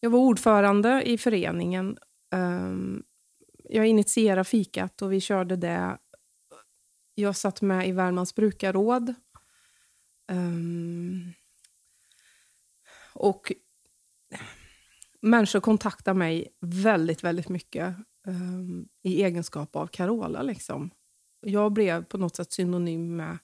[0.00, 1.96] Jag var ordförande i föreningen.
[2.32, 3.02] Ehm,
[3.68, 5.98] jag initierade fikat och vi körde det.
[7.14, 9.14] Jag satt med i Värmlands brukarråd.
[10.28, 11.32] Ehm,
[13.12, 13.52] och
[15.20, 20.42] människor kontaktar mig väldigt, väldigt mycket ehm, i egenskap av Carola.
[20.42, 20.90] Liksom.
[21.40, 23.38] Jag blev på något sätt synonym med...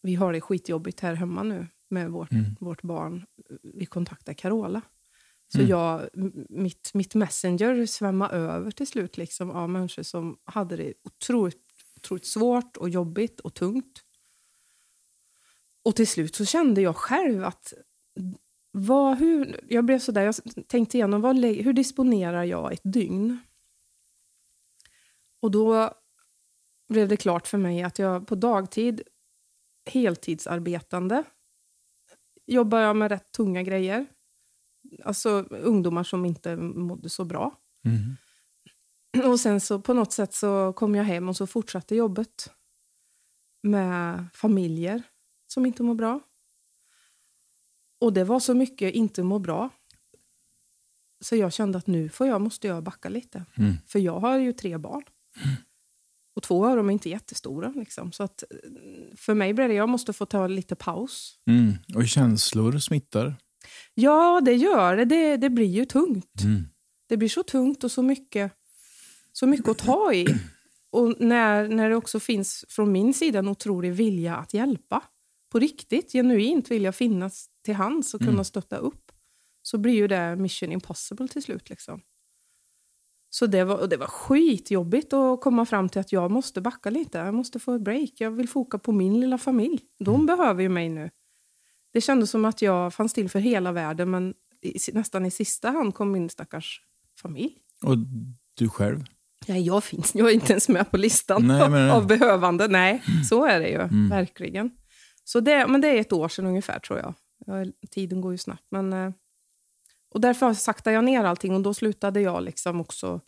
[0.00, 2.44] Vi har det skitjobbigt här hemma nu med vårt, Mm.
[2.60, 3.26] vårt barn.
[3.62, 4.82] Vi kontaktar Carola.
[5.52, 5.70] Så Mm.
[5.70, 6.08] jag,
[6.48, 11.62] mitt, mitt messenger svämmade över till slut liksom, av människor som hade det otroligt,
[11.96, 14.04] otroligt svårt och jobbigt och tungt.
[15.82, 17.72] Och till slut så kände jag själv att
[18.70, 20.34] vad, hur, jag blev sådär, jag
[20.68, 23.38] tänkte igenom vad, hur disponerar jag ett dygn?
[25.40, 25.94] Och då
[26.88, 29.02] blev det klart för mig att jag på dagtid,
[29.84, 31.24] heltidsarbetande,
[32.46, 34.06] jobbar jag med rätt tunga grejer.
[35.04, 37.58] Alltså ungdomar som inte mådde så bra.
[37.84, 38.16] Mm.
[39.30, 42.50] Och sen så på något sätt så kom jag hem och så fortsatte jobbet
[43.62, 45.02] med familjer
[45.46, 46.20] som inte mår bra.
[47.98, 49.70] Och det var så mycket inte må bra.
[51.20, 53.44] Så jag kände att nu får jag, måste jag backa lite.
[53.54, 53.74] Mm.
[53.86, 55.04] För jag har ju tre barn.
[56.34, 57.72] Och två av dem är inte jättestora.
[57.76, 58.12] Liksom.
[58.12, 58.44] Så att,
[59.16, 61.38] för mig blev det, jag måste få ta lite paus.
[61.46, 61.72] Mm.
[61.94, 63.36] Och känslor smittar.
[63.94, 65.04] Ja, det gör det.
[65.04, 66.42] Det, det blir ju tungt.
[66.44, 66.64] Mm.
[67.08, 68.52] Det blir så tungt och så mycket,
[69.32, 70.26] så mycket att ta i.
[70.90, 75.02] Och när, när det också finns från min sida en otrolig vilja att hjälpa.
[75.52, 78.44] På riktigt, genuint vilja finnas till hands och kunna Mm.
[78.44, 79.12] stötta upp.
[79.62, 81.70] Så blir ju det mission impossible till slut.
[81.70, 82.00] Liksom.
[83.30, 86.90] Så det var, och det var skitjobbigt att komma fram till att jag måste backa
[86.90, 87.18] lite.
[87.18, 88.10] Jag måste få ett break.
[88.18, 89.80] Jag vill foka på min lilla familj.
[89.98, 91.10] De behöver ju mig nu.
[91.92, 95.70] Det kändes som att jag fanns till för hela världen men i, nästan i sista
[95.70, 96.80] hand kom min stackars
[97.22, 97.56] familj.
[97.82, 97.96] Och
[98.54, 99.04] du själv?
[99.46, 102.68] Ja, jag finns jag är inte ens med på listan Nej, men- av behövande.
[102.68, 103.80] Nej, så är det ju.
[103.80, 104.08] Mm.
[104.08, 104.70] Verkligen.
[105.24, 107.14] Så det, men det är ett år sedan ungefär, tror jag.
[107.46, 108.66] Ja, tiden går ju snabbt.
[108.70, 109.12] Men, eh,
[110.14, 113.20] och därför saktade jag ner allting och då slutade jag liksom också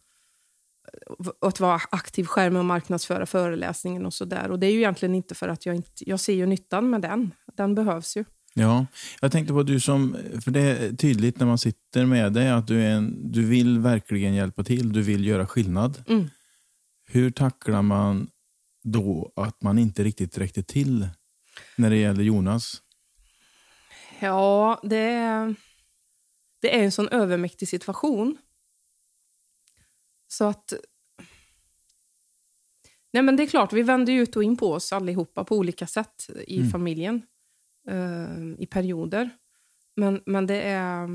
[0.92, 4.50] eh, att vara aktiv skärm och marknadsföra föreläsningen och så där.
[4.50, 6.10] Och det är ju egentligen inte för att jag inte...
[6.10, 7.30] Jag ser ju nyttan med den.
[7.56, 8.24] Den behövs ju.
[8.56, 8.86] Ja,
[9.20, 12.66] jag tänkte på du som, för det är tydligt när man sitter med dig att
[12.66, 16.04] du, är en, du vill verkligen hjälpa till, du vill göra skillnad.
[16.08, 16.30] Mm.
[17.06, 18.30] Hur tacklar man
[18.82, 21.08] då att man inte riktigt räckte till
[21.76, 22.82] när det gäller Jonas?
[24.20, 25.54] Ja, det är,
[26.60, 28.36] det är en sån övermäktig situation.
[30.28, 30.72] Så att...
[33.12, 35.86] Nej men det är klart, vi vänder ut och in på oss allihopa på olika
[35.86, 36.70] sätt i Mm.
[36.70, 37.22] familjen.
[37.88, 39.30] Eh, I perioder.
[39.96, 41.08] Men, men det är...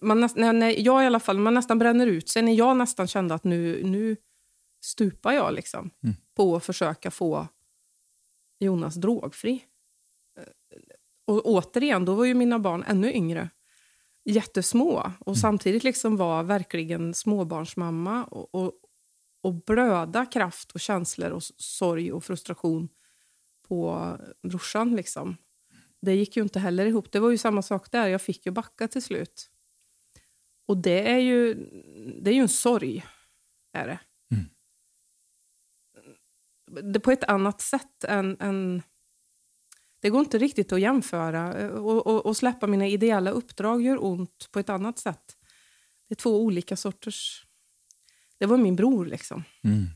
[0.00, 2.42] Man näst, när, när jag i alla fall, man nästan bränner ut sig.
[2.42, 4.16] När jag nästan kände att nu, nu
[4.80, 6.16] stupar jag liksom Mm.
[6.34, 7.46] på att försöka få
[8.60, 9.64] Jonas drogfri.
[11.24, 13.50] Och återigen, då var ju mina barn ännu yngre.
[14.24, 18.72] jättesmå och samtidigt liksom vara verkligen småbarnsmamma och, och,
[19.42, 22.88] och blöda kraft och känslor och sorg och frustration
[23.68, 24.96] på brorsan.
[24.96, 25.36] Liksom.
[26.00, 27.12] Det gick ju inte heller ihop.
[27.12, 28.08] Det var ju samma sak där.
[28.08, 29.50] Jag fick ju backa till slut.
[30.66, 31.54] Och det är ju,
[32.22, 33.04] det är ju en sorg.
[33.72, 34.00] Är det.
[34.30, 34.44] Mm.
[36.92, 38.82] det på ett annat sätt än, än...
[40.00, 41.72] Det går inte riktigt att jämföra.
[41.72, 45.36] Och, och, och släppa mina ideella uppdrag gör ont på ett annat sätt.
[46.08, 47.44] Det är två olika sorters...
[48.38, 49.44] Det var min bror, liksom.
[49.64, 49.86] Mm.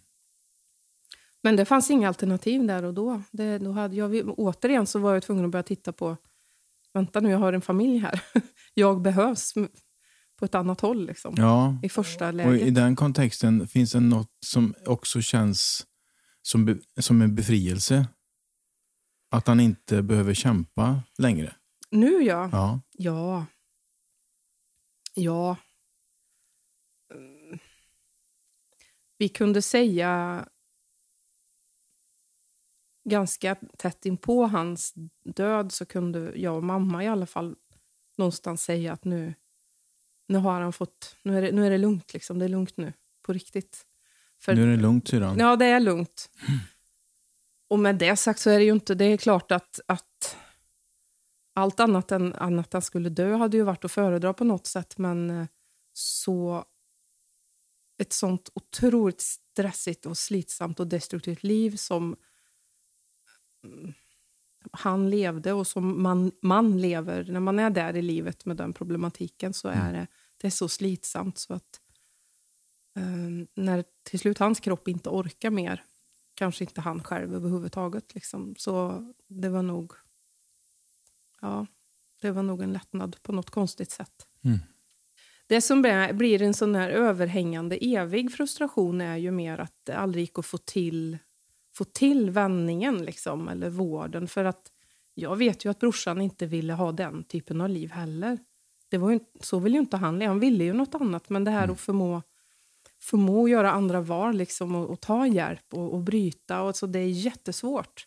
[1.43, 3.23] Men det fanns inga alternativ där och då.
[3.31, 6.17] Det, då hade jag, återigen så var jag tvungen att börja titta på...
[6.95, 8.23] Vänta nu, jag har en familj här.
[8.75, 9.55] Jag behövs
[10.37, 12.67] på ett annat håll liksom, Ja, i första och läget.
[12.67, 15.87] i den kontexten finns det något som också känns
[16.43, 18.07] som, som en befrielse.
[19.31, 21.55] Att han inte behöver kämpa längre.
[21.91, 22.49] Nu ja.
[22.53, 22.81] Ja.
[22.93, 23.47] Ja.
[25.15, 25.57] Ja.
[27.15, 27.59] Mm.
[29.19, 30.45] Vi kunde säga
[33.05, 37.57] ganska tätt in på hans död så kunde jag och mamma i alla fall
[38.17, 39.35] någonstans säga att nu,
[40.29, 42.77] nu har han fått, nu är det, nu är det lugnt liksom, det är lugnt
[42.77, 43.87] nu, på riktigt.
[44.39, 45.39] För, Nu är det lugnt syrran.
[45.39, 46.31] Ja, det är lugnt.
[47.69, 50.37] Och med det sagt så är det ju inte, det är klart att, att
[51.55, 54.67] allt annat än, än att han skulle dö hade ju varit att föredra på något
[54.67, 55.47] sätt, men eh,
[55.93, 56.65] så
[57.99, 62.17] ett sånt otroligt stressigt och slitsamt och destruktivt liv som mm,
[64.71, 68.73] han levde och som man, man lever när man är där i livet med den
[68.73, 71.81] problematiken så är det, det är så slitsamt så att
[72.97, 75.85] eh, när till slut hans kropp inte orkar mer
[76.35, 78.15] kanske inte han själv överhuvudtaget.
[78.15, 78.55] Liksom.
[78.59, 79.93] Så det var nog
[81.41, 81.67] ja,
[82.21, 84.27] det var nog en lättnad på något konstigt sätt.
[84.45, 84.59] Mm.
[85.47, 89.97] Det som blir- blir en sån här överhängande evig frustration är ju mer att det
[89.97, 91.19] aldrig gick att få till,
[91.73, 94.29] få till vändningen liksom, eller vården.
[94.29, 94.73] För att
[95.15, 98.39] jag vet ju att brorsan inte ville ha den typen av liv heller.
[98.89, 100.23] Det var ju, så vill ju inte han.
[100.23, 101.29] Han ville ju något annat.
[101.29, 102.23] Men det här att förmå,
[103.01, 106.63] förmå att göra andra val liksom, och, och ta hjälp och, och bryta.
[106.63, 108.07] Och så det är jättesvårt.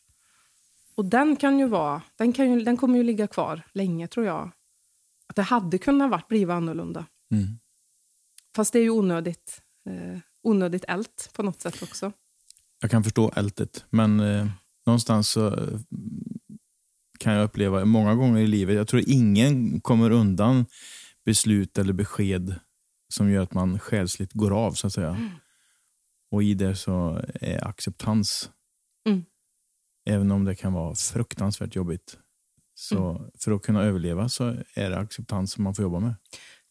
[0.96, 4.26] Och den kan ju vara, den, kan ju, den kommer ju ligga kvar länge tror
[4.26, 4.52] jag.
[5.28, 7.06] Att det hade kunnat varit, blivit annorlunda.
[7.32, 7.46] Mm.
[8.56, 12.12] Fast det är ju onödigt, eh, onödigt ällt på något sätt också.
[12.86, 14.48] Jag kan förstå ältet, men eh,
[14.86, 15.80] någonstans så eh,
[17.20, 20.66] kan jag uppleva många gånger i livet, jag tror ingen kommer undan
[21.24, 22.56] beslut eller besked
[23.14, 25.32] som gör att man själsligt går av så att säga.
[26.32, 28.50] Och i det så är acceptans.
[29.10, 29.26] Mm.
[30.10, 32.18] Även om det kan vara fruktansvärt jobbigt.
[32.76, 34.44] Så för att kunna överleva så
[34.74, 36.16] är det acceptans som man får jobba med.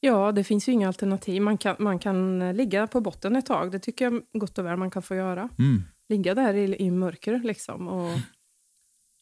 [0.01, 1.43] Ja, det finns ju inga alternativ.
[1.43, 3.73] Man kan, man kan ligga på botten ett tag.
[3.73, 5.49] Det tycker jag gott och väl man kan få göra.
[5.59, 5.83] Mm.
[6.09, 8.19] Ligga där i, i mörker liksom och,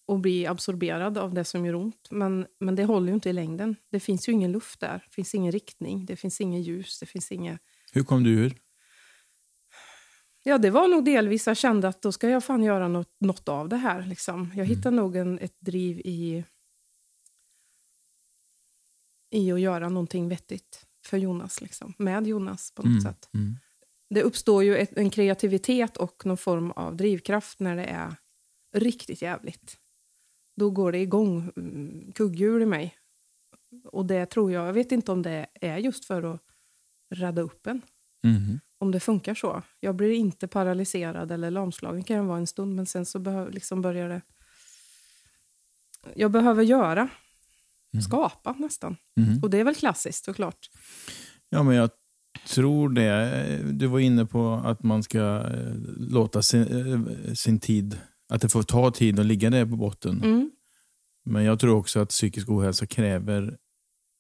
[0.07, 2.09] och bli absorberad av det som gör ont.
[2.11, 3.77] Men, men det håller ju inte i längden.
[3.90, 5.05] Det finns ju ingen luft där.
[5.09, 6.07] Det finns ingen riktning.
[6.07, 6.99] Det finns ingen ljus.
[7.01, 7.61] Det finns inget...
[7.92, 8.55] Hur kom du ur?
[10.42, 13.49] Ja, det var nog delvis jag kände att då ska jag fan göra något, något
[13.49, 14.03] av det här.
[14.07, 14.53] Liksom.
[14.57, 16.45] Jag hittade nog en, ett driv i,
[19.31, 21.61] i att göra någonting vettigt för Jonas.
[21.61, 21.95] Liksom.
[21.99, 23.01] Med Jonas på något Mm.
[23.03, 23.29] sätt.
[23.35, 23.57] Mm.
[24.14, 28.14] Det uppstår ju ett, en kreativitet och någon form av drivkraft när det är
[28.72, 29.77] riktigt jävligt.
[30.57, 32.96] Då går det igång mm, kugghjul i mig.
[33.85, 36.40] Och det tror jag, jag vet inte om det är just för att
[37.11, 37.83] rädda upp en.
[38.22, 38.61] Mhm.
[38.79, 39.62] Om det funkar så.
[39.81, 43.83] Jag blir inte paralyserad eller lamslagen kan jag vara en stund men sen så liksom
[43.83, 44.22] börjar det...
[46.14, 47.09] Jag behöver göra,
[48.07, 48.96] skapa nästan.
[49.16, 49.40] Mhm.
[49.42, 50.70] Och det är väl klassiskt såklart.
[51.48, 51.90] Ja, men jag
[52.47, 53.61] tror det.
[53.73, 58.49] Du var inne på att man ska eh, låta sin, eh, sin tid, att det
[58.49, 60.23] får ta tid att ligga där på botten.
[60.23, 60.51] Mm.
[61.25, 63.57] Men jag tror också att psykisk ohälsa kräver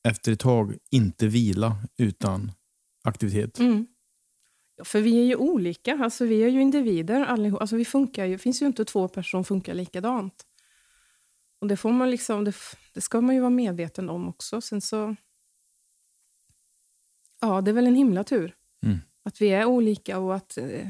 [0.08, 2.52] efter ett tag inte vila utan
[3.04, 3.58] aktivitet.
[3.58, 3.86] Mm.
[4.76, 7.60] Ja, för vi är ju olika, alltså vi är ju individer allihop.
[7.60, 10.46] Alltså vi funkar ju, det finns ju inte två personer som funkar likadant.
[11.60, 12.54] Och det, får man liksom, det,
[12.94, 14.60] det ska man ju vara medveten om också.
[14.60, 15.16] Sen så...
[17.44, 18.56] Ja, det är väl en himla tur.
[18.82, 18.98] Mm.
[19.22, 20.58] Att vi är olika och att...
[20.58, 20.88] eh,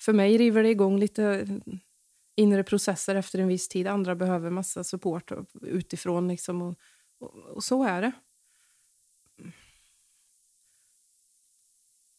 [0.00, 1.46] För mig river det igång lite
[2.34, 3.86] inre processer efter en viss tid.
[3.86, 6.28] Andra behöver massa support utifrån.
[6.28, 6.78] Liksom, och,
[7.18, 8.12] och, och så är det.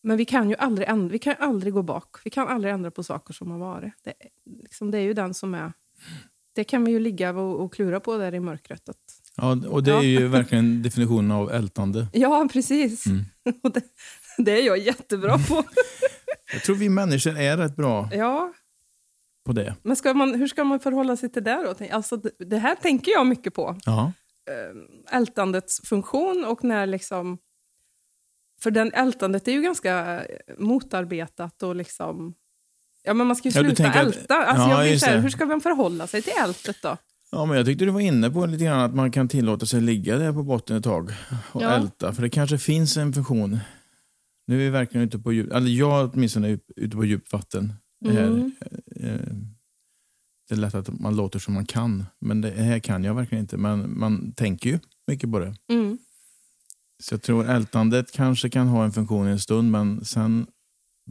[0.02, 2.16] Men vi kan ju aldrig, ändra, vi kan aldrig gå bak.
[2.26, 3.94] Vi kan aldrig ändra på saker som har varit.
[4.04, 4.30] Det, är-
[4.64, 5.74] liksom, det är ju den som är...
[6.54, 8.90] Det kan vi ju ligga och, och klura på där i mörkret.
[8.90, 10.04] Att Ja, och det är Ja.
[10.04, 12.08] ju verkligen definitionen av ältande.
[12.14, 13.06] Ja, precis.
[13.06, 13.26] Mm.
[13.64, 13.82] Och det,
[14.38, 15.64] det är jag jättebra på.
[16.54, 18.54] Jag tror vi människor är rätt bra Ja,
[19.46, 19.76] på det.
[19.84, 21.86] men ska man, hur ska man förhålla sig till det då?
[21.96, 23.78] Alltså, det, här tänker jag mycket på.
[23.86, 24.12] Ja.
[24.50, 27.38] eh, ältandets funktion och när liksom...
[28.62, 30.26] För den ältandet är ju ganska eh,
[30.58, 32.34] motarbetat och liksom...
[33.04, 34.36] Ja, men man ska ju Ja, sluta att- älta.
[34.46, 36.98] Alltså, Ja, jag blir så här, hur ska man förhålla sig till ältet då?
[37.34, 39.82] Ja, men jag tyckte du var inne på lite grann att man kan tillåta sig
[39.82, 41.12] ligga där på botten ett tag
[41.52, 41.70] och Ja.
[41.70, 42.14] älta.
[42.14, 43.60] För det kanske finns en funktion.
[44.48, 47.74] Nu är vi verkligen ute på djup, eller jag åtminstone är ute på djupt vatten.
[48.02, 48.52] Det, här, Mm.
[48.96, 49.36] eh,
[50.50, 53.44] det är lätt att man låter som man kan, men det här kan jag verkligen
[53.44, 53.58] inte.
[53.58, 55.56] Men man tänker ju mycket på det.
[55.72, 55.98] Mm.
[57.04, 60.48] Så jag tror ältandet kanske kan ha en funktion en stund, men sen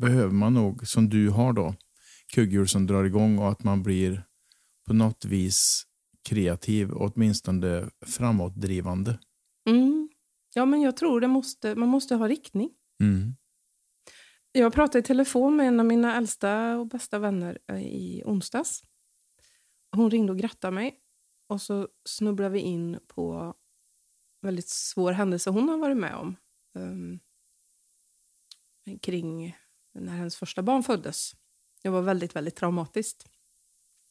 [0.00, 1.74] behöver man nog, som du har då,
[2.34, 4.24] kugghjul som drar igång och att man blir
[4.86, 5.84] på något vis
[6.22, 9.18] kreativ och åtminstone framåtdrivande.
[9.68, 10.08] Mm.
[10.54, 12.70] Ja, men jag tror det måste, man måste ha riktning.
[13.00, 13.34] Mm.
[14.52, 18.82] Jag pratade i telefon med en av mina äldsta och bästa vänner eh, i onsdags.
[19.96, 20.98] Hon ringde och grattade mig
[21.46, 23.54] och så snubblade vi in på
[24.40, 26.36] väldigt svår händelse hon har varit med om.
[26.74, 27.18] ehm,
[29.00, 29.56] kring
[29.94, 31.34] när hennes första barn föddes.
[31.82, 33.26] Det var väldigt, väldigt traumatiskt.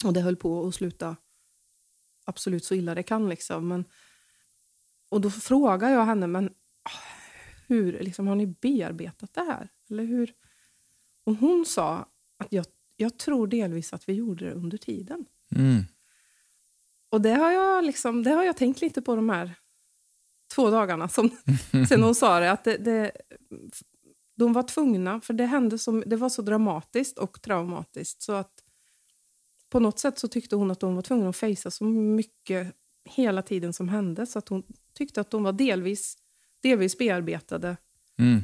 [0.05, 1.15] Och det höll på att sluta
[2.25, 3.29] absolut så illa det kan.
[3.29, 3.67] Liksom.
[3.67, 3.85] Men,
[5.09, 6.49] och då frågar jag henne, men
[6.83, 7.03] ah,
[7.67, 9.69] hur liksom, har ni bearbetat det här?
[9.89, 10.33] Eller hur?
[11.23, 12.05] Och hon sa
[12.37, 12.65] att jag,
[12.97, 15.25] jag tror delvis att vi gjorde det under tiden.
[15.55, 15.83] Mm.
[17.09, 19.51] Och det har jag, liksom, det har jag tänkt lite på de här
[20.55, 21.29] två dagarna som,
[21.89, 22.51] sen hon sa det.
[22.51, 23.11] Att det, det,
[24.35, 28.21] de var tvungna, för det, hände som, det var så dramatiskt och traumatiskt.
[28.21, 28.60] Så att
[29.71, 32.75] på något sätt så tyckte hon att de var tvungna att fejsa så mycket
[33.09, 34.25] hela tiden som hände.
[34.25, 36.15] Så att hon tyckte att de var delvis,
[36.63, 37.77] delvis bearbetade.
[38.19, 38.43] Mm.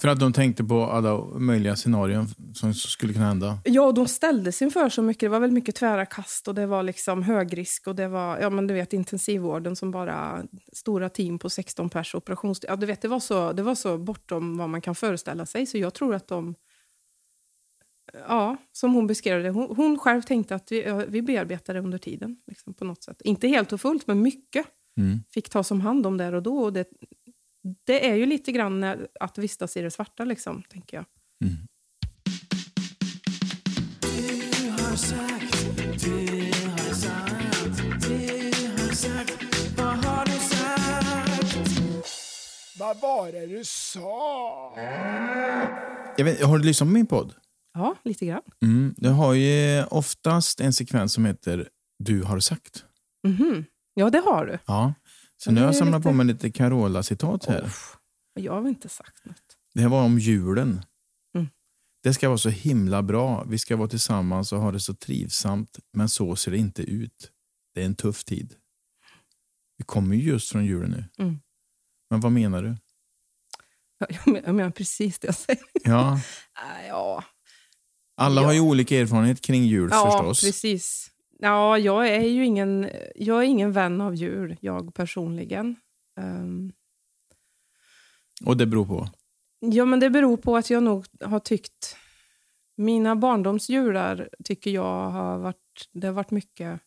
[0.00, 3.58] För att de tänkte på alla möjliga scenarion som skulle kunna hända.
[3.64, 5.20] Ja, och de ställdes inför så mycket.
[5.20, 8.50] Det var väldigt mycket tvära kast och det var liksom högrisk och det var ja,
[8.50, 12.60] men du vet, intensivvården som bara stora team på 16 pers operations...
[12.68, 15.66] Ja, du vet, det, var så, det var så bortom vad man kan föreställa sig.
[15.66, 16.54] Så jag tror att de...
[18.28, 19.50] Ja, som hon beskrev det.
[19.50, 22.36] Hon, hon själv tänkte att vi, vi bearbetade under tiden.
[22.46, 23.20] Liksom, på något sätt.
[23.20, 24.66] Inte helt och fullt, men mycket
[24.98, 25.18] Mm.
[25.30, 26.58] fick tas om hand om där och då.
[26.58, 26.88] Och det,
[27.84, 31.04] det är ju lite grann när- att vistas i det svarta, liksom, tänker jag.
[31.44, 31.56] Mm.
[42.78, 44.72] Vad var det du sa?
[46.16, 47.34] Jag vet, har du lyssnat på min podd?
[47.74, 48.42] Ja, lite grann.
[48.62, 48.94] Mm.
[48.96, 52.84] Det har ju oftast en sekvens som heter Du har sagt.
[53.26, 53.64] Mhm.
[53.94, 54.58] Ja, det har du.
[54.66, 54.94] Ja.
[55.36, 57.64] Så nu har jag samlat lite- på mig lite Carola-citat här.
[57.64, 57.96] Uff,
[58.34, 59.42] jag har inte sagt något.
[59.74, 60.82] Det här var om julen.
[61.34, 61.48] Mm.
[62.02, 63.44] Det ska vara så himla bra.
[63.44, 65.78] Vi ska vara tillsammans och ha det så trivsamt.
[65.92, 67.30] Men så ser det inte ut.
[67.74, 68.54] Det är en tuff tid.
[69.76, 71.04] Vi kommer ju just från julen nu.
[71.24, 71.40] Mm.
[72.10, 72.76] Men vad menar du?
[73.98, 75.62] Jag men- jag menar precis det jag säger.
[75.84, 77.24] Ja, Äh, Ja,
[78.14, 78.46] alla Ja.
[78.46, 80.40] har ju olika erfarenhet kring jul ja förstås.
[80.40, 81.10] precis.
[81.38, 85.76] Ja, jag är ju ingen, jag är ingen vän av djur, jag personligen.
[86.20, 86.72] Ehm,
[88.44, 89.08] Och det beror på.
[89.60, 91.96] ja, men det beror på att jag nog har tyckt...
[92.76, 95.88] Mina barndomsjular tycker jag har varit...
[95.92, 96.80] Det har varit mycket...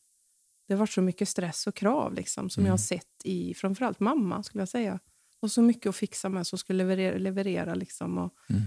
[0.67, 2.67] Det har varit så mycket stress och krav liksom, som Mm.
[2.67, 4.99] jag har sett i framförallt mamma, skulle jag säga.
[5.39, 7.17] Och så mycket att fixa med, som skulle leverera.
[7.17, 8.61] leverera liksom, och, Mm.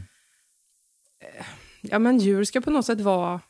[1.20, 1.44] Eh,
[1.82, 3.40] Ja, men djur ska på något sätt vara...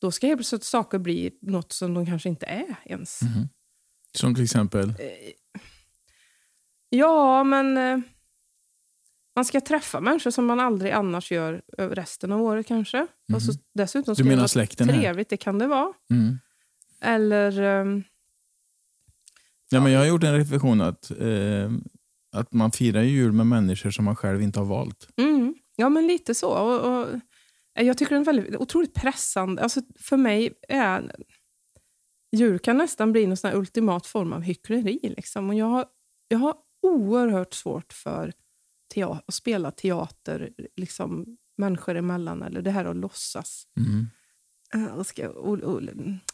[0.00, 3.22] Då ska helt plötsligt saker bli något som de kanske inte är ens.
[3.22, 3.48] Mhm.
[4.14, 4.88] Som till exempel.
[4.88, 4.94] Eh,
[6.88, 7.76] Ja, men...
[7.76, 7.98] eh,
[9.34, 13.06] Man ska träffa människor som man aldrig annars gör resten av året kanske.
[13.34, 15.00] Och så, dessutom Du ska det menar vara släkten här?
[15.00, 15.92] trevligt, det kan det vara.
[16.10, 16.38] Mm.
[17.00, 17.60] Eller...
[17.62, 18.02] ehm,
[19.70, 21.70] Ja, men jag har gjort en reflektion att, eh,
[22.32, 25.08] att man firar jul med människor som man själv inte har valt.
[25.16, 26.48] Mm, ja, men lite så.
[26.50, 27.08] Och, och,
[27.74, 29.62] jag tycker det är väldigt, otroligt pressande.
[29.62, 31.16] Alltså, för mig är
[32.36, 34.98] jul kan nästan bli någon sån ultimat form av hyckleri.
[35.16, 35.48] Liksom.
[35.48, 35.86] Och jag, har,
[36.28, 38.32] jag har oerhört svårt för
[38.94, 43.64] tea- att spela teater liksom, människor emellan, eller det här att låtsas.
[43.76, 44.06] Mm.
[44.98, 45.82] Och ska, och, och,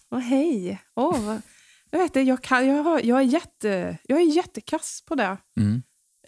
[0.08, 0.82] och hej!
[0.94, 1.42] Vad,
[1.90, 5.36] jag, vet jag, kan, jag, har, jag, är jätte, jag är jättekass på det.
[5.60, 5.82] Mm.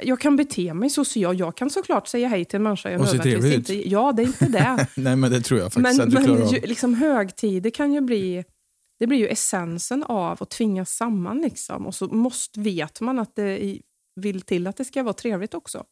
[0.05, 1.39] Jag kan bete mig socialt.
[1.39, 3.71] Jag kan såklart säga hej till en människa jag Och nödvändigtvis trevlig ut.
[3.71, 3.89] inte...
[3.89, 4.87] Ja, det är inte det.
[4.97, 8.01] Nej, men det tror jag faktiskt men att du men ju, liksom högtider kan ju
[8.01, 8.45] bli
[8.99, 11.41] det blir ju essensen av att tvingas samman.
[11.41, 11.87] Liksom.
[11.87, 13.79] Och så måste, vet man att det
[14.15, 15.85] vill till att det ska vara trevligt också.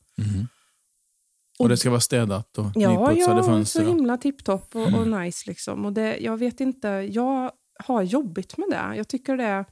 [1.58, 3.80] Och det ska vara städat och Ja, nyputsade ja fönster.
[3.80, 5.50] så och- himla tipptopp och, och nice.
[5.50, 5.84] Liksom.
[5.84, 7.52] Och det, jag vet inte, jag
[7.84, 8.96] har jobbigt med det.
[8.96, 9.64] Jag tycker det...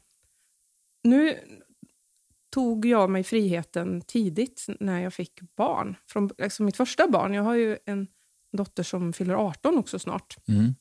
[1.04, 1.34] Nu
[2.56, 5.96] tog jag mig friheten tidigt när jag fick barn.
[6.06, 7.34] Från, alltså mitt första barn.
[7.34, 8.06] Jag har ju en
[8.52, 10.36] dotter som fyller 18 också snart.
[10.48, 10.74] Mm.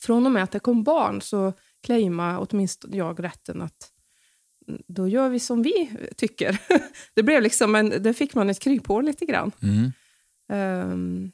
[0.00, 3.92] Från och med att det kom barn så claimade åtminstone jag rätten att
[4.68, 6.60] mm, då gör vi som vi tycker.
[7.14, 9.52] det blev liksom en, det fick man ett kryphål lite grann.
[9.62, 9.92] Mm.
[10.52, 11.32] Ehm,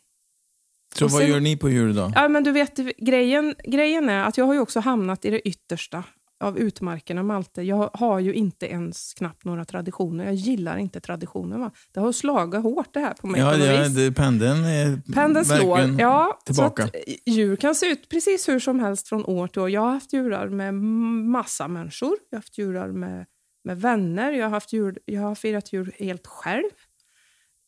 [0.94, 2.12] Så Och vad sen- gör ni på jul då?
[2.14, 6.04] Ja, men du vet, grejen, grejen är att jag har också hamnat i det yttersta
[6.40, 7.62] av utmarkerna Malte.
[7.62, 10.24] Jag har ju inte ens knappt några traditioner.
[10.24, 11.58] Jag gillar inte traditioner.
[11.58, 11.70] Va?
[11.92, 13.40] Det har slagit hårt det här på mig.
[13.40, 16.00] Ja, ja det, pendeln är Pendeln slår.
[16.00, 16.86] Ja, tillbaka.
[16.86, 16.90] Så
[17.26, 19.70] djur kan se ut precis hur som helst från år till år.
[19.70, 22.16] Jag har haft djurar med massa människor.
[22.30, 23.26] Jag har haft djurar med,
[23.64, 24.32] med vänner.
[24.32, 26.70] Jag har, haft djur, jag har firat djur helt själv.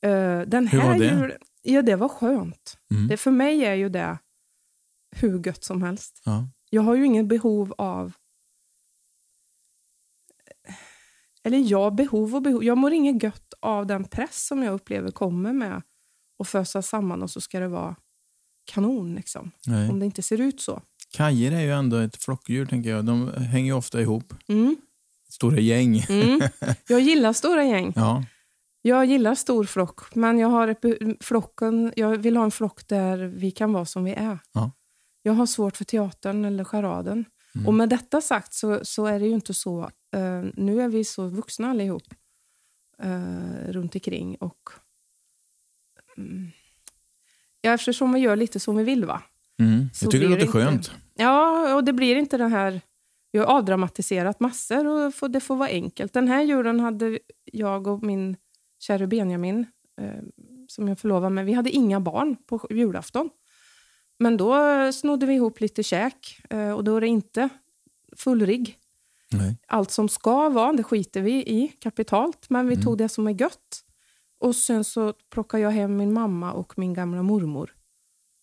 [0.03, 1.05] Eh, den Hur här var det?
[1.05, 2.79] Djur, ja, det var skönt.
[2.91, 3.09] Mm.
[3.09, 4.19] Det, för mig är ju det
[5.17, 6.23] hur gött som helst.
[6.25, 6.49] Ja.
[6.71, 8.13] Jag har ju ingen behov av...
[11.43, 12.65] Eller ja, behov och behov.
[12.65, 15.83] Jag mår inget gött av den press som jag upplever kommer med
[16.39, 17.97] att fösa samman och så ska det vara
[18.65, 19.15] kanon.
[19.15, 19.51] Liksom.
[19.67, 19.91] Nej.
[19.91, 20.83] Om det inte ser ut så.
[21.11, 23.05] Kajer är ju ändå ett flockdjur, tänker jag.
[23.05, 24.35] De hänger ju ofta ihop.
[24.49, 24.77] Mm.
[25.31, 25.99] Stora gäng.
[26.09, 26.41] Mm.
[26.89, 27.93] Jag gillar stora gäng.
[27.97, 28.25] Ja.
[28.83, 30.77] Jag gillar stor flock, men jag, har
[31.25, 34.39] flocken, jag vill ha en flock där vi kan vara som vi är.
[34.53, 34.73] Ja.
[35.23, 37.25] Jag har svårt för teatern eller charaden.
[37.67, 39.83] Och med detta sagt så, så är det ju inte så.
[40.17, 42.15] eh, nu är vi så vuxna allihop
[43.05, 44.37] uh, runt omkring.
[44.37, 44.71] Och,
[46.17, 46.51] mm,
[47.61, 49.05] ja, eftersom vi gör lite som vi vill.
[49.05, 49.23] va?
[49.59, 49.89] Mm.
[50.01, 50.73] Jag tycker det låter skönt.
[50.73, 50.91] inte.
[51.15, 52.81] Ja, och det blir inte den här...
[53.33, 56.13] Vi har avdramatiserat massor och får, det får vara enkelt.
[56.13, 58.37] Den här julen hade jag och min
[58.79, 59.67] kära Benjamin,
[60.01, 60.23] eh,
[60.69, 63.31] som jag förlovade med, vi hade inga barn på julafton.
[64.19, 64.57] Men då
[64.93, 67.49] snodde vi ihop lite käk eh, och då är det inte
[68.17, 68.79] full rigg.
[69.31, 69.57] Nej.
[69.67, 73.41] Allt som ska vara, det skiter vi i kapitalt, men vi tog det som är
[73.41, 73.85] gött.
[74.41, 77.75] Och sen så plockade jag hem min mamma och min gamla mormor.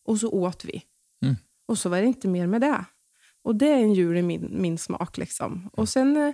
[0.05, 0.83] Och så åt vi.
[1.21, 1.35] Mm.
[1.65, 2.85] Och så var det inte mer med det.
[3.41, 5.17] Och det är en jul i min, min smak.
[5.17, 5.69] Liksom.
[5.73, 6.33] Och sen, eh,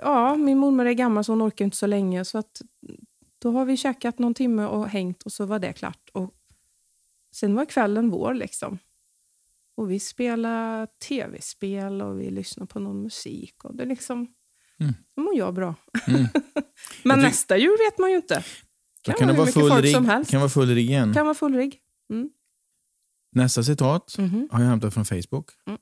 [0.00, 2.24] ja, min mormor är gammal så hon orkar inte så länge.
[2.24, 2.62] Så att
[3.38, 6.10] då har vi käkat någon timme och hängt och så var det klart.
[6.12, 6.34] Och
[7.36, 8.78] sen var kvällen vår liksom.
[9.76, 13.64] Och vi spelade tv-spel och vi lyssnade på någon musik.
[13.64, 14.26] Och det liksom,
[14.80, 14.94] Mm.
[15.16, 15.74] då mår jag bra.
[16.06, 16.26] Mm.
[17.04, 18.44] Men tyck- nästa jul vet man ju inte.
[19.02, 20.30] Kan, kan det vara mycket full folk rigg, som helst.
[20.30, 21.14] kan vara full rigg igen.
[21.14, 21.78] Kan vara full rigg.
[22.10, 22.30] Mm.
[23.32, 24.48] Nästa citat Mhm.
[24.52, 25.50] har jag hämtat från Facebook.
[25.66, 25.78] Mm.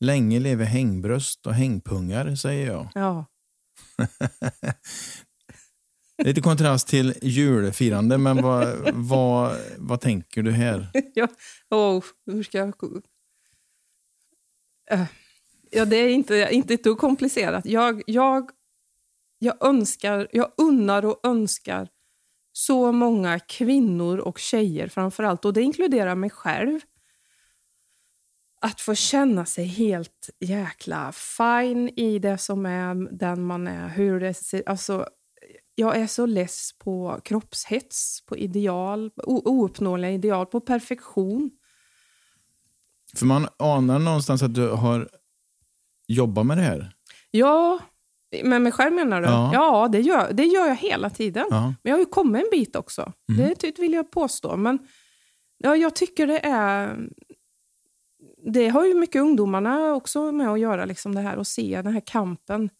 [0.00, 2.88] Länge leve hängbröst och hängpungar, säger jag.
[2.94, 3.24] Ja.
[6.18, 10.88] Lite kontrast till julfirande, men vad, vad, vad tänker du här?
[11.14, 11.28] ja.
[11.70, 12.74] Oh, hur ska jag...
[14.90, 15.04] Äh,
[15.70, 17.66] ja, det är inte, inte ett dugg komplicerat.
[17.66, 18.50] Jag, jag,
[19.38, 21.88] jag önskar, jag unnar och önskar
[22.52, 26.80] så många kvinnor och tjejer framför allt, och det inkluderar mig själv,
[28.60, 33.88] att få känna sig helt jäkla fine i det som är den man är.
[33.88, 35.08] Hur det ser, alltså,
[35.78, 41.50] jag är så less på kroppshets, på ideal, ouppnåeliga ideal, på perfektion.
[43.16, 45.08] För man anar någonstans att du har
[46.08, 46.92] jobbat med det här.
[47.30, 47.78] Ja,
[48.44, 49.28] med mig själv menar du?
[49.28, 49.50] Ja.
[49.52, 51.46] Ja, det, gör, det gör jag hela tiden.
[51.50, 51.62] Ja.
[51.82, 53.12] Men jag har ju kommit en bit också.
[53.32, 53.54] Mm.
[53.60, 54.56] Det vill jag påstå.
[54.56, 54.78] Men
[55.58, 56.98] ja, jag tycker det är...
[58.52, 61.92] Det har ju mycket ungdomarna också med att göra, liksom det här och se den
[61.92, 62.70] här kampen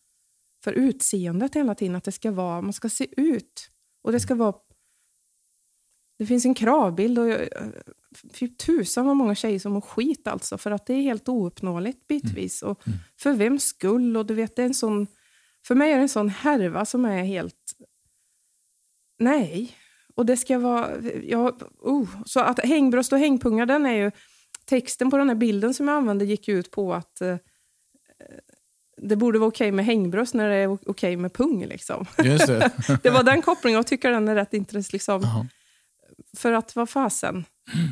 [0.67, 1.97] för utseendet hela tiden.
[1.97, 3.71] Att det ska vara, man ska se ut.
[4.03, 4.55] Och det ska vara...
[6.19, 7.49] Det finns en kravbild och jag,
[8.33, 10.59] fy tusan vad många tjejer som mår skit alltså.
[10.59, 12.63] För att det är helt ouppnåeligt bitvis.
[12.63, 12.83] Och
[13.19, 14.17] för vems skull?
[14.17, 15.07] Och du vet, det är en sån...
[15.67, 17.75] För mig är det en sån härva som är helt...
[19.19, 19.77] Nej.
[20.15, 21.03] Och det ska vara...
[21.23, 22.09] Ja, oh.
[22.25, 24.11] Så att hängbröst och hängpungar, den är ju...
[24.65, 27.37] Texten på den här bilden som jag använde gick ut på att eh,
[29.07, 31.67] det borde vara okej med hängbröst när det är okej med pung.
[31.67, 32.07] Liksom.
[32.25, 32.71] Just det.
[33.03, 34.93] Det var den kopplingen jag tycker den är rätt intressant.
[34.93, 35.49] Liksom.
[36.37, 37.45] För att vad fasen.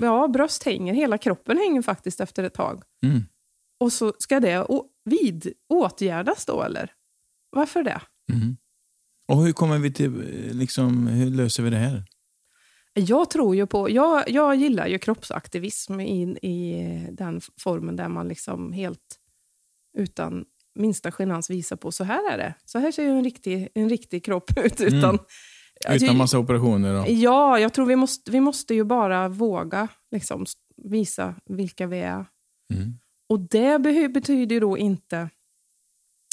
[0.03, 0.95] Ja, bröst hänger.
[0.95, 2.83] Hela kroppen hänger faktiskt efter ett tag.
[3.03, 3.23] Mm.
[3.81, 4.67] Och så ska det
[5.05, 6.93] vid åtgärdas då, eller?
[7.51, 8.01] Varför det?
[8.33, 8.57] Mm.
[9.29, 10.13] Och hur kommer vi till,
[10.53, 12.05] liksom, hur löser vi det här?
[12.95, 13.91] Jag tror ju på...
[13.91, 19.19] Jag, jag gillar ju kroppsaktivism i, i den formen där man liksom helt
[19.99, 20.45] utan
[20.75, 22.55] minsta genans visa på så här är det.
[22.65, 24.81] Så här ser ju en riktig, en riktig kropp ut.
[24.81, 25.19] Utan,
[25.89, 26.95] Alltså, Utan massa operationer.
[27.01, 27.09] Och...
[27.11, 30.47] Ja, jag tror vi måste, vi måste ju bara våga liksom,
[30.77, 32.27] visa vilka vi är.
[32.75, 32.99] Mm.
[33.29, 33.79] Och det
[34.15, 35.31] betyder ju då inte...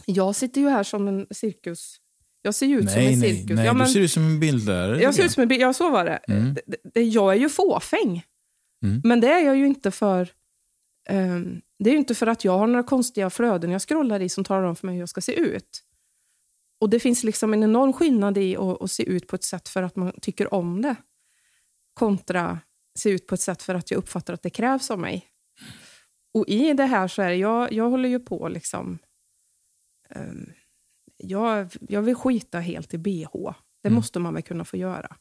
[0.05, 1.97] Jag sitter ju här som en cirkus...
[2.41, 3.55] Jag ser ju ut som Nej, en nej, cirkus.
[3.55, 3.65] nej.
[3.65, 5.01] ja, men, du ser ut som en bildlärare.
[5.01, 6.17] jag ser ut som en bil- Ja, så var det.
[6.27, 6.55] Mm.
[6.93, 8.23] Jag är ju fåfäng.
[8.85, 9.01] Mm.
[9.03, 10.29] Men det är jag ju inte för...
[11.09, 14.29] ehm, det är ju inte för att jag har några konstiga flöden jag scrollar i
[14.29, 15.83] som talar om för mig hur jag ska se ut.
[16.79, 19.69] Och det finns liksom en enorm skillnad i att, att se ut på ett sätt
[19.69, 20.95] för att man tycker om det
[21.93, 22.59] kontra
[22.99, 25.27] se ut på ett sätt för att jag uppfattar att det krävs av mig.
[26.33, 28.99] Och i det här så är det, jag, jag håller ju på liksom...
[30.09, 30.49] ehm,
[31.17, 33.53] jag, jag vill skita helt i bh.
[33.81, 33.95] Det Mm.
[33.95, 35.15] måste man väl kunna få göra.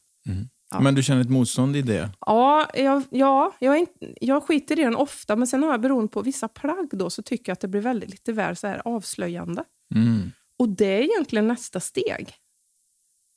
[0.71, 0.79] Ja.
[0.79, 2.09] Men du känner ett motstånd i det?
[2.25, 6.07] Ja, jag, ja jag, inte, jag skiter i den ofta, men sen har jag beroende
[6.11, 8.81] på vissa plagg då, så tycker jag att det blir väldigt lite väl så här
[8.85, 9.63] avslöjande.
[9.95, 10.31] Mm.
[10.57, 12.33] Och det är egentligen nästa steg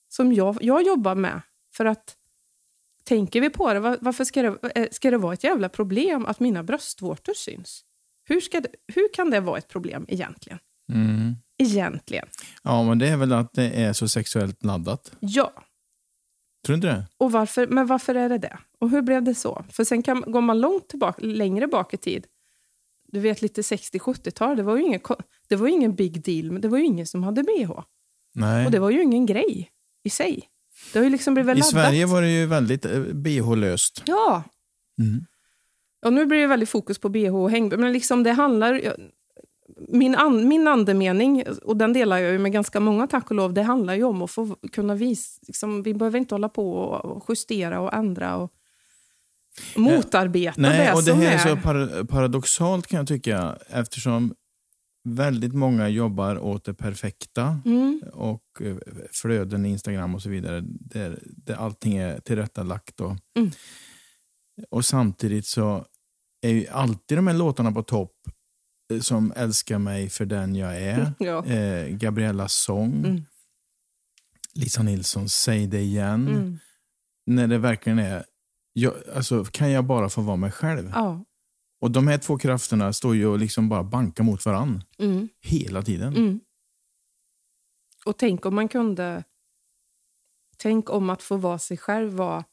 [0.09, 1.41] som jag, jag jobbar med.
[1.77, 2.17] För att
[3.05, 6.27] tänker vi på det, var- varför ska det, eh, ska det vara ett jävla problem
[6.27, 7.85] att mina bröstvårtor syns?
[8.29, 10.59] Hur, ska det, hur kan det vara ett problem egentligen?
[10.93, 11.35] Mm.
[11.59, 12.27] Egentligen.
[12.63, 15.13] Ja, men det är väl att det är så sexuellt laddat.
[15.21, 15.53] Ja.
[16.65, 17.07] Tror du inte det?
[17.17, 18.59] Och varför, men varför är det det?
[18.79, 19.65] Och hur blev det så?
[19.71, 22.27] För sen kan, går man långt tillbaka, längre bak i tid,
[23.13, 25.01] du vet lite 60-70-tal, det var ju ingen,
[25.49, 27.81] det var ju ingen big deal, men det var ju ingen som hade bh.
[28.33, 28.67] Nej.
[28.67, 29.71] Och det var ju ingen grej
[30.03, 30.49] i sig.
[30.93, 31.71] Det har ju liksom blivit I laddat.
[31.71, 34.03] Sverige var det ju väldigt eh, bh-löst.
[34.07, 34.43] Ja.
[34.99, 35.27] Mm.
[36.05, 38.97] Och nu blir det väldigt fokus på bh och häng, men liksom det handlar...
[39.77, 43.55] Min, an, min andemening, och den delar jag ju med ganska många tack och lov,
[43.55, 45.41] det handlar ju om att få kunna visa...
[45.47, 48.53] Liksom, vi behöver inte hålla på och justera och ändra och
[49.77, 54.35] motarbeta Nej, det och det som här är så par paradoxalt kan jag tycka eftersom
[55.09, 58.77] väldigt många jobbar åt det perfekta Mm, och eh,
[59.13, 63.01] flöden i Instagram och så vidare där, där allting är tillrättalagt.
[63.01, 63.51] Och, Mm.
[64.71, 65.85] och samtidigt så
[66.43, 68.33] är ju alltid de här låtarna på topp eh,
[69.01, 71.13] som Älskar mig för den jag är.
[71.19, 71.45] ja.
[71.45, 72.95] Eh, Gabriellas sång.
[72.95, 73.23] Mm.
[74.55, 76.29] Lisa Nilsson, Säg det igen.
[76.29, 76.59] Mm.
[77.27, 78.25] När det verkligen är,
[78.73, 80.91] jag, alltså, kan jag bara få vara mig själv?
[80.95, 81.25] Ja.
[81.81, 85.29] Och de här två krafterna står ju och liksom bara bankar mot varann Mm.
[85.41, 86.17] hela tiden.
[86.17, 86.41] Mm.
[88.07, 89.25] Och tänk om man kunde...
[90.57, 92.45] Tänk om att få vara sig själv var,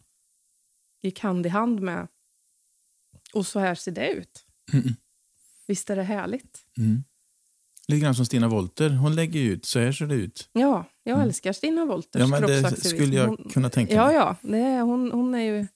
[1.02, 2.08] gick hand i hand med...
[3.34, 4.46] Och så här ser det ut.
[5.72, 6.60] Visst är det härligt?
[6.78, 7.04] Mm.
[7.88, 8.90] Lite grann som Stina Wolter.
[8.90, 10.50] Hon lägger ut, så här ser det ut.
[10.54, 11.28] Ja, jag Mm.
[11.28, 14.16] älskar Stina Wolters Ja, men det skulle jag Hon- kunna tänka Ja, mig.
[14.16, 14.36] ja.
[14.42, 15.68] Det är, hon, hon är ju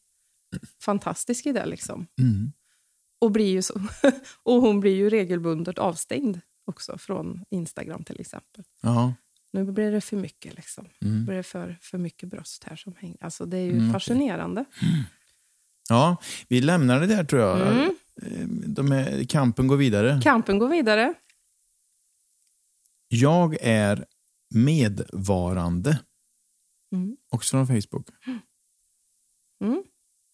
[0.81, 1.65] fantastisk i det.
[1.65, 2.07] liksom.
[2.19, 2.51] Mm.
[3.19, 3.73] Och, blir ju så,
[4.43, 8.63] och hon blir ju regelbundet avstängd också från Instagram till exempel.
[8.81, 9.13] Ja.
[9.53, 10.55] Nu blir det för mycket.
[10.55, 10.87] liksom.
[10.99, 11.25] Nu Mm.
[11.25, 13.17] blir det för, för mycket bröst här som hänger.
[13.21, 14.65] Alltså, det är ju Mm, fascinerande.
[15.89, 16.17] ja,
[16.47, 17.61] vi lämnar det där tror jag.
[17.61, 17.95] Mm.
[18.21, 20.19] Eh, De här, kampen går vidare.
[20.23, 21.13] Kampen går vidare.
[23.07, 24.05] Jag är
[24.55, 25.99] medvarande.
[26.93, 27.17] Mm.
[27.29, 28.07] Också från Facebook.
[29.63, 29.83] Mm.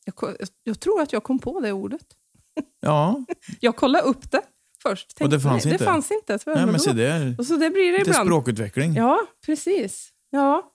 [0.06, 2.06] Jag, jag, tror att jag kom på det ordet.
[2.80, 3.26] Ja,
[3.60, 4.42] Jag kollade upp det
[4.82, 5.22] först.
[5.22, 5.84] Och det fanns nej, inte?
[5.84, 6.40] Det fanns inte.
[6.46, 7.36] Nej, men se där.
[7.38, 8.28] Och så det blir det Lite ibland.
[8.28, 8.94] språkutveckling.
[8.94, 10.14] Ja, precis.
[10.30, 10.72] Ja.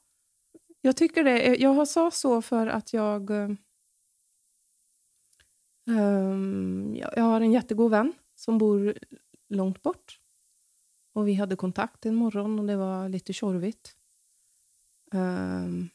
[0.80, 1.56] Jag tycker det.
[1.56, 3.30] Jag har sa så för att jag...
[5.86, 8.98] ehm, jag jag har en jättegod vän som bor
[9.48, 10.20] långt bort.
[11.12, 13.96] Och Vi hade kontakt en morgon och det var lite tjorvigt.
[15.12, 15.88] Ehm,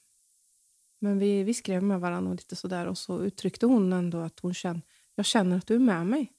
[1.00, 4.40] men vi, vi skrev med varandra och lite sådär och så uttryckte hon ändå att
[4.40, 4.82] hon känner,
[5.16, 6.34] jag känner att du är med mig.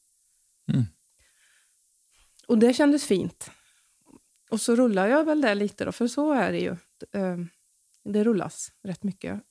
[0.72, 0.84] Mm.
[2.46, 3.50] Och det kändes fint.
[4.50, 6.76] Och så rullar jag väl det lite då, för så är det ju.
[7.12, 7.48] Ehm,
[8.04, 9.42] Det rullas rätt mycket.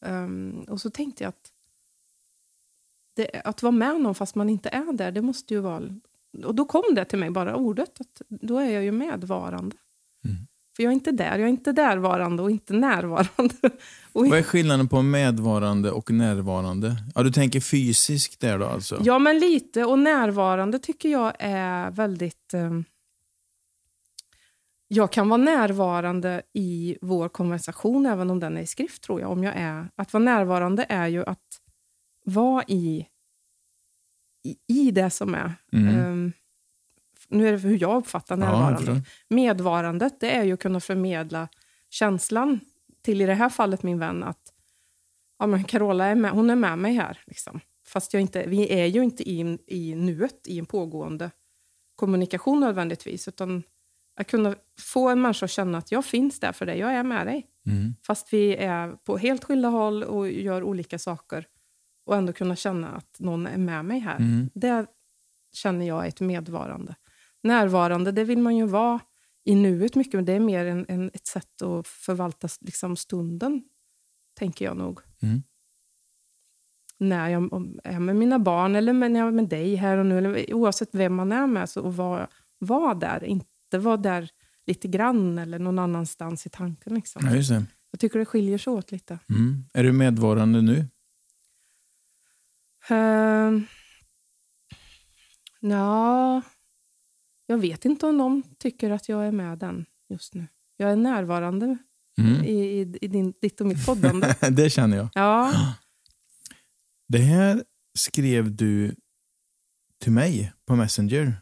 [0.68, 1.52] Och så tänkte jag att
[3.14, 5.82] det, att vara med någon fast man inte är där, det måste ju vara...
[6.45, 8.01] Och då kom det till mig, bara ordet.
[8.01, 9.76] Att då är jag ju medvarande.
[10.26, 10.38] Mm.
[10.76, 11.32] För jag är inte där.
[11.32, 13.55] Jag är inte därvarande och inte närvarande.
[14.14, 16.95] Och Vad är skillnaden på medvarande och närvarande?
[17.16, 19.01] Ja, du tänker fysiskt där då alltså?
[19.03, 19.86] Ja, men lite.
[19.86, 22.53] Och närvarande tycker jag är väldigt...
[22.53, 22.84] ehm,
[24.88, 29.32] jag kan vara närvarande i vår konversation, även om den är i skrift, tror jag.
[29.32, 31.61] Om jag är, att vara närvarande är ju att
[32.34, 33.07] vara i,
[34.43, 35.53] i, i det som är.
[35.73, 35.95] Mm.
[35.95, 36.34] Ehm,
[37.27, 38.77] nu är det hur jag uppfattar Ja, närvarande.
[38.77, 39.01] förstår.
[39.27, 41.47] Medvarandet det är ju att kunna förmedla
[41.89, 42.59] känslan
[43.01, 44.53] till, i det här fallet, min vän att
[45.39, 47.19] ja, men Carola är med, hon är med mig här.
[47.25, 47.59] Liksom.
[47.86, 51.32] Fast jag inte, vi är ju inte i, i nuet, i en pågående
[51.95, 53.27] kommunikation nödvändigtvis.
[53.27, 53.63] Utan
[54.15, 57.03] att kunna få en människa att känna att jag finns där för dig, jag är
[57.03, 57.47] med dig.
[57.67, 57.95] Mm.
[58.07, 61.47] Fast vi är på helt skilda håll och gör olika saker.
[62.06, 64.18] Och ändå kunna känna att någon är med mig här.
[64.18, 64.49] Mm.
[64.54, 64.86] Det
[65.54, 66.95] känner jag är ett medvarande.
[67.43, 68.99] Närvarande, det vill man ju vara
[69.43, 73.64] i nuet mycket, men det är mer en, en, ett sätt att förvalta liksom, stunden,
[74.34, 74.99] tänker jag nog.
[75.22, 75.43] Mm.
[76.97, 77.43] När jag
[77.84, 80.89] är med mina barn eller när jag är med dig här och nu, eller oavsett
[80.91, 82.28] vem man är med, så att vara,
[82.60, 83.24] vara där.
[83.24, 84.30] Inte vara där
[84.66, 86.95] lite grann eller någon annanstans i tanken.
[86.95, 87.22] Liksom.
[87.26, 87.64] Ja.
[87.91, 89.20] Jag tycker det skiljer sig åt lite.
[89.30, 89.66] Mm.
[89.74, 90.86] Är du medvarande nu?
[92.91, 93.61] Uh,
[95.59, 96.41] ja,
[97.45, 100.47] jag vet inte om de tycker att jag är med den just nu.
[100.77, 101.77] Jag är närvarande
[102.17, 102.43] Mm.
[102.43, 102.51] i,
[102.82, 104.36] i, i din, ditt och mitt poddande.
[104.51, 105.09] det känner jag.
[105.13, 105.53] Ja,
[107.07, 107.63] Det här
[107.97, 108.95] skrev du
[109.97, 111.34] till mig på Messenger.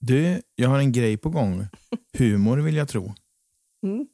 [0.00, 1.66] Du, jag har en grej på gång.
[2.18, 3.14] Humor vill jag tro.
[3.82, 4.06] mm.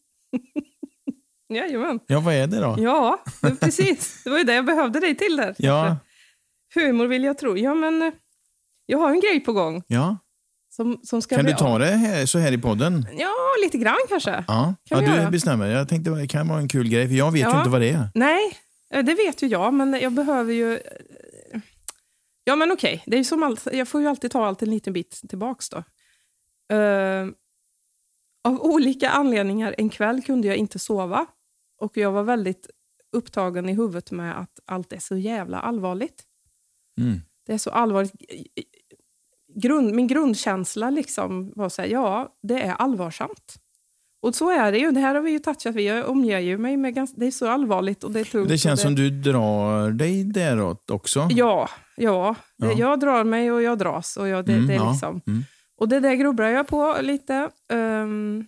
[1.49, 2.01] Jajamän.
[2.07, 2.77] Ja, vad är det då?
[2.79, 3.25] Ja,
[3.61, 4.25] precis.
[4.25, 5.55] Det var ju det jag behövde dig till där.
[5.59, 5.97] Ja,
[6.75, 7.57] Humor vill jag tro.
[7.57, 8.13] Ja, men eh,
[8.87, 9.83] jag har en grej på gång.
[9.87, 10.19] ja.
[10.71, 11.79] Som, som ska Kan du ta av.
[11.79, 13.07] det här, så här i podden?
[13.19, 13.33] Ja,
[13.65, 14.31] lite grann kanske.
[14.49, 15.31] Ja, Kan ja du göra?
[15.31, 15.67] bestämmer.
[15.67, 17.59] Jag tänkte det kan vara en kul grej, för jag vet ju Ja.
[17.59, 18.09] inte vad det är.
[18.15, 18.57] Nej,
[18.91, 20.75] eh, det vet ju jag, men jag behöver ju...
[20.75, 21.61] eh,
[22.45, 23.03] Ja, men okej.
[23.07, 25.69] Det är ju som allt, jag får ju alltid ta allt en liten bit tillbaks
[25.69, 25.77] då.
[26.77, 27.27] Eh,
[28.45, 31.27] av olika anledningar, en kväll kunde jag inte sova.
[31.81, 32.71] Och jag var väldigt
[33.13, 36.23] upptagen i huvudet med att allt är så jävla allvarligt.
[36.99, 37.21] Mm.
[37.47, 38.13] Det är så allvarligt.
[39.55, 43.55] Grund, min grundkänsla liksom var så här, ja, det är allvarsamt.
[44.21, 44.91] Och så är det ju.
[44.91, 45.75] Det här har vi ju touchat.
[45.75, 48.49] Vi jag omger ju mig med ganska, det är så allvarligt och det är tungt.
[48.49, 51.29] Det känns och som du drar dig däråt också.
[51.31, 52.35] Ja, ja.
[52.57, 52.73] Det, Ja.
[52.73, 54.17] jag drar mig och jag dras.
[54.17, 54.91] Och jag, det, Mm, det är ja.
[54.93, 55.21] liksom.
[55.27, 55.43] Mm.
[55.77, 57.51] Och det där grubblar jag på lite.
[57.73, 58.47] Ehm,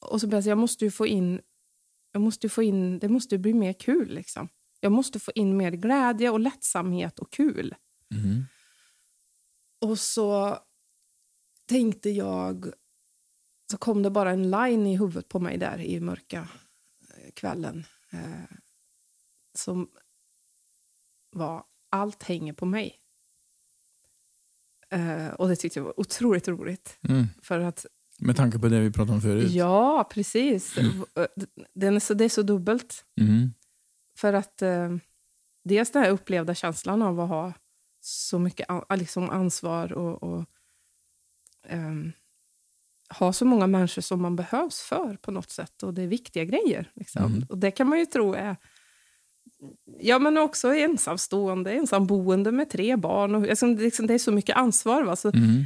[0.00, 1.40] och så började jag jag måste ju få in,
[2.12, 4.48] jag måste få in, det måste ju bli mer kul liksom.
[4.84, 7.74] Jag måste få in mer glädje och lättsamhet och kul.
[8.10, 8.44] Mm.
[9.78, 10.58] Och så
[11.66, 12.72] tänkte jag,
[13.70, 16.48] så kom det bara en line i huvudet på mig där i mörka
[17.08, 17.84] eh, kvällen.
[18.10, 18.56] Eh,
[19.54, 19.88] som
[21.30, 22.98] var, allt hänger på mig.
[24.90, 26.98] Eh, och det tyckte jag var otroligt roligt.
[27.08, 27.26] Mm.
[27.42, 27.86] För att,
[28.18, 29.50] Med tanke på det vi pratade om förut.
[29.52, 30.78] ja, precis.
[30.78, 31.26] Eh,
[31.74, 33.04] Den är så, det är så dubbelt.
[33.20, 33.52] Mm.
[34.16, 34.96] För att eh,
[35.64, 37.52] dels den här upplevda känslan av att ha
[38.00, 40.44] så mycket an, liksom ansvar och, och
[41.68, 42.12] ehm,
[43.18, 45.82] ha så många människor som man behövs för på något sätt.
[45.82, 46.90] Och det är viktiga grejer.
[46.94, 47.24] Liksom.
[47.24, 47.46] Mm.
[47.48, 48.56] Och det kan man ju tro är...
[50.00, 53.34] Ja, men också ensamstående, ensamboende med tre barn.
[53.34, 55.02] Och, det, liksom, det är så mycket ansvar.
[55.02, 55.16] Va?
[55.16, 55.64] Så, Mm.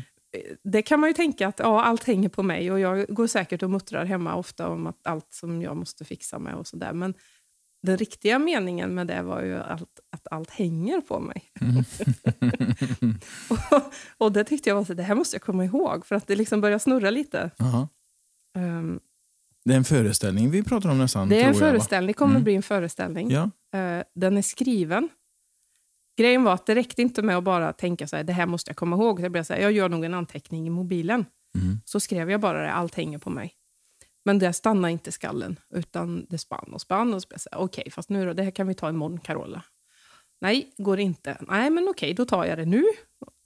[0.62, 3.62] det kan man ju tänka att ja, allt hänger på mig och jag går säkert
[3.62, 6.92] och muttrar hemma ofta om att allt som jag måste fixa med och sådär.
[6.92, 7.14] Men
[7.87, 11.45] den riktiga meningen med det var ju allt, att allt hänger på mig.
[13.51, 13.82] och,
[14.18, 16.37] och det tyckte jag var så det här måste jag komma ihåg för att det
[16.37, 17.51] liksom börjar snurra lite.
[18.57, 19.01] Ehm,
[19.64, 21.28] Det är en föreställning vi pratar om nästan.
[21.28, 22.45] det är en jag, föreställning, det kommer Mm.
[22.45, 23.30] bli en föreställning.
[23.30, 23.51] Ja.
[23.78, 25.09] Eh, den är skriven.
[26.18, 28.68] Grejen var att det räckte inte med att bara tänka så här, det här måste
[28.70, 29.18] jag komma ihåg.
[29.18, 31.24] Så jag, blev så här, jag gör nog en anteckning i mobilen.
[31.59, 31.80] Mm.
[31.84, 33.53] Så skrev jag bara det, allt hänger på mig.
[34.27, 37.14] Men det stannade inte skallen, utan det spann och spann.
[37.14, 39.62] Och så jag här, okej, fast nu då, det här kan vi ta imorgon, Carola.
[40.41, 41.37] Nej, går inte.
[41.49, 42.85] Nej, men okej, då tar jag det nu.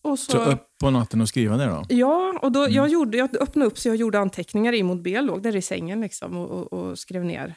[0.03, 1.85] Och så, Så upp på natten och skriva det då?
[1.89, 5.43] Ja, och då, jag, gjorde, jag öppnade upp så jag gjorde anteckningar i mobil, låg
[5.43, 7.55] där i sängen liksom, och, och, och skrev ner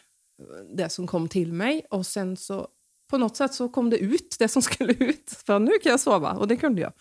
[0.75, 1.85] det som kom till mig.
[1.89, 2.67] Och sen så
[3.09, 5.41] på något sätt så kom det ut, det som skulle ut.
[5.45, 6.91] För nu kan jag sova, och det kunde jag.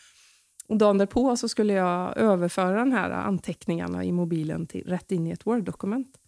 [0.72, 5.26] Och dagen därpå så skulle jag överföra de här anteckningarna i mobilen till, rätt in
[5.26, 6.18] i ett Word-dokument.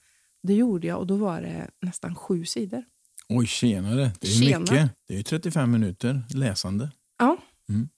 [0.42, 2.84] Det gjorde jag och då var det nästan sju sidor.
[3.28, 4.10] Oj, tjenare.
[4.20, 4.58] Det är Tjena.
[4.60, 4.90] mycket.
[5.08, 6.90] Det är ju 35 minuter läsande.
[7.18, 7.36] Ja,
[7.68, 7.88] Mm.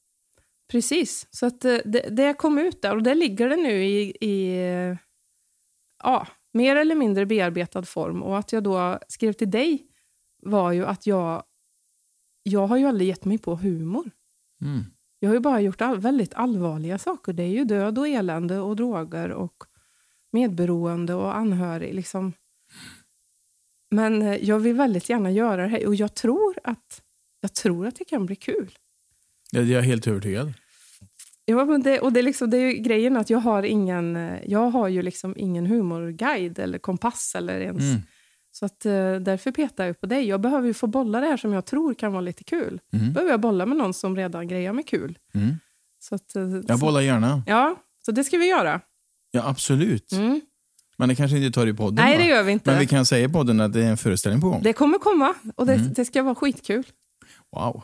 [0.71, 1.27] precis.
[1.31, 4.57] Så att eh, det, det kom ut där och det ligger det nu i, i
[6.03, 8.23] ja, mer eller mindre bearbetad form.
[8.23, 9.87] Och att jag då skrev till dig
[10.43, 11.43] var ju att jag,
[12.43, 14.11] jag har ju aldrig gett mig på humor.
[14.63, 14.85] Mm.
[15.19, 17.33] Jag har ju bara gjort all, väldigt allvarliga saker.
[17.33, 19.65] Det är ju död och elände och droger och
[20.33, 21.95] medberoende och anhörig.
[21.95, 22.33] Liksom.
[23.91, 27.03] Men eh, jag vill väldigt gärna göra det här och jag tror att,
[27.41, 28.79] jag tror att det kan bli kul.
[29.51, 30.53] Jag jag är helt övertygad.
[31.45, 34.17] Ja, men det, och det, är liksom, det är ju grejen att jag har ingen,
[34.17, 37.83] eh, jag har ju liksom ingen humorguide eller kompass eller ens.
[37.83, 38.01] Mm.
[38.59, 40.29] Så att, eh, därför petar jag på dig.
[40.29, 42.81] Jag behöver ju få bolla det här som jag tror kan vara lite kul.
[42.93, 43.13] Mm.
[43.13, 45.19] behöver jag bolla med någon som redan grejar med kul.
[45.35, 45.55] Mm.
[45.99, 47.43] Så att, eh, Jag bollar gärna.
[47.47, 48.81] ja, så det ska vi göra.
[49.31, 50.13] Ja, absolut.
[50.13, 50.41] Mm.
[50.99, 52.23] Men det kanske inte tar i podden Nej, va?
[52.23, 52.71] det gör vi inte.
[52.71, 54.63] Men vi kan säga i podden att det är en föreställning på gång.
[54.63, 55.93] Det kommer komma och det, Mm.
[55.93, 56.85] det ska vara skitkul.
[57.57, 57.83] Wow.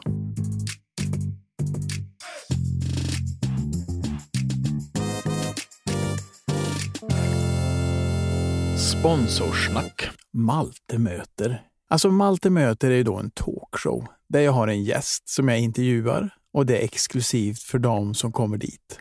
[8.76, 10.10] Sponsorsnack.
[10.32, 11.62] Malte möter.
[11.88, 15.60] Alltså Malte möter är ju då en talkshow där jag har en gäst som jag
[15.60, 19.00] intervjuar och det är exklusivt för dem som kommer dit.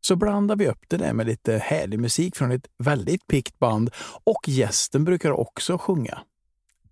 [0.00, 3.90] Så blandar vi upp det där med lite härlig musik från ett väldigt pikt band
[4.24, 6.18] och gästen brukar också sjunga.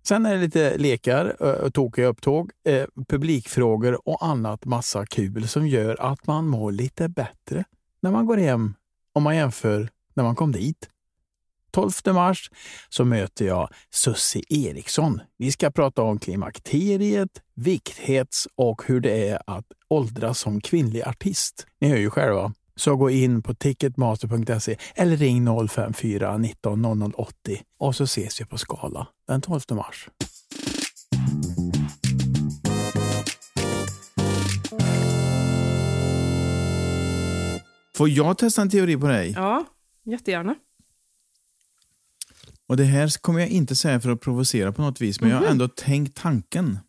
[0.07, 6.01] Sen är det lite lekar, tokiga upptåg, eh, publikfrågor och annat massa kul som gör
[6.01, 7.63] att man mår lite bättre
[7.99, 8.73] när man går hem
[9.13, 10.89] om man jämför när man kom dit.
[11.75, 12.51] 12 mars
[12.89, 15.21] så möter jag Sussi Eriksson.
[15.37, 21.65] Vi ska prata om klimakteriet, vikthets och hur det är att åldras som kvinnlig artist.
[21.81, 22.53] Ni hör ju själva.
[22.75, 28.45] Så gå in på ticketmaster.se eller ring 054 19 00 80 och så ses vi
[28.45, 30.09] på Skala den 12 mars.
[37.97, 39.33] Får jag testa en teori på dig?
[39.35, 39.65] Ja,
[40.05, 40.55] jättegärna.
[42.67, 45.37] Och Det här kommer jag inte säga för att provocera på något vis, men jag
[45.37, 46.79] har ändå tänkt tanken.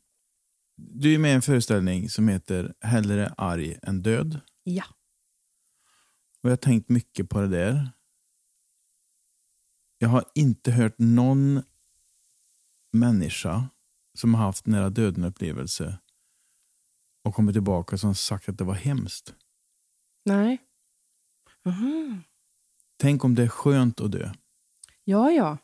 [0.76, 4.40] Du är med i en föreställning som heter Hellre arg än död.
[4.62, 4.84] Ja.
[6.42, 7.90] Och jag har tänkt mycket på det där.
[9.98, 11.62] Jag har inte hört någon
[12.92, 13.68] människa
[14.14, 15.98] som har haft nära döden-upplevelse
[17.24, 19.34] och kommit tillbaka som sagt att det var hemskt.
[20.24, 20.58] Nej.
[21.64, 22.18] Aha.
[22.96, 24.30] Tänk om det är skönt att dö.
[25.04, 25.58] Ja, ja.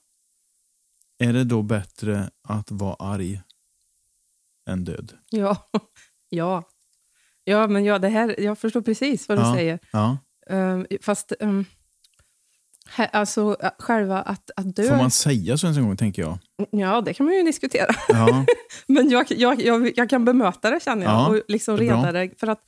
[1.23, 3.41] Är det då bättre att vara arg
[4.69, 5.13] än död?
[5.31, 5.69] Ja.
[6.29, 6.63] ja.
[7.45, 9.55] Ja, men ja, det här, jag förstår precis vad du Ja.
[9.55, 9.79] säger.
[9.93, 10.19] Ja.
[10.51, 11.65] Um, fast um,
[12.87, 14.89] här, alltså, äh, själva att, att dö...
[14.89, 16.39] Får man säga så ens en gång, tänker jag.
[16.71, 17.95] Ja, det kan man ju diskutera.
[18.09, 18.47] Ja.
[18.87, 21.13] Men jag, jag, jag, jag kan bemöta det känner jag.
[21.13, 22.31] Ja, och liksom reda det.
[22.41, 22.61] För att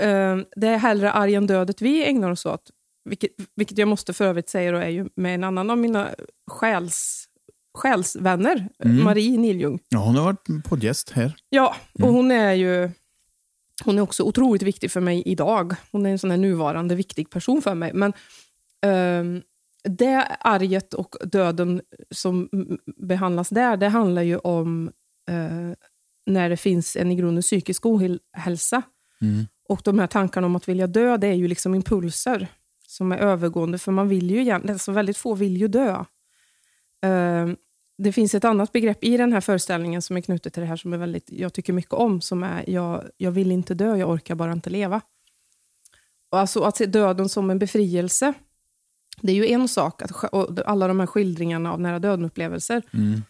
[0.00, 2.70] um, det är hellre arg än dödet vi ägnar oss åt.
[3.04, 6.10] Vilket, vilket jag måste för övrigt säga då är ju med en annan av mina
[6.50, 7.24] själs,
[7.78, 9.04] själsvänner, Mm.
[9.04, 9.78] Marie Niljung.
[9.88, 11.36] ja, hon har varit poddgäst här.
[11.48, 12.14] Ja, och Mm.
[12.14, 12.90] hon är ju
[13.84, 15.74] hon är också otroligt viktig för mig idag.
[15.92, 17.92] Hon är en sån här nuvarande viktig person för mig.
[17.94, 18.12] Men
[18.86, 19.42] ehm,
[19.84, 22.48] det arget och döden som
[22.96, 24.92] behandlas där, det handlar ju om
[25.30, 25.72] eh,
[26.26, 28.82] när det finns en i grunden psykisk ohälsa.
[29.20, 29.46] Mm.
[29.68, 32.46] Och de här tankarna om att vilja dö, det är ju liksom impulser
[32.92, 33.78] som är övergående.
[33.78, 36.04] För man vill ju egentligen, alltså väldigt få vill ju dö.
[37.02, 37.56] Ehm,
[37.98, 40.76] det finns ett annat begrepp i den här föreställningen som är knutet till det här
[40.76, 44.10] som är väldigt, jag tycker mycket om, som är jag, jag vill inte dö, jag
[44.10, 45.00] orkar bara inte leva.
[46.30, 48.32] Och alltså att se döden som en befrielse,
[49.20, 50.12] det är ju en sak, att,
[50.66, 53.22] alla de här skildringarna av nära döden-upplevelser, Mm.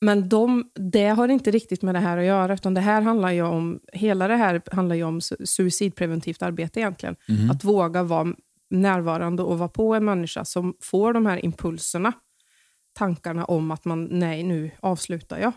[0.00, 3.30] men de, det har inte riktigt med det här att göra, utan det här handlar
[3.32, 7.16] ju om, hela det här handlar ju om su- suicidpreventivt arbete egentligen.
[7.28, 7.50] Mm.
[7.50, 8.34] Att våga vara
[8.70, 12.12] närvarande och vara på en människa som får de här impulserna,
[12.92, 15.52] tankarna om att man, nej nu avslutar jag.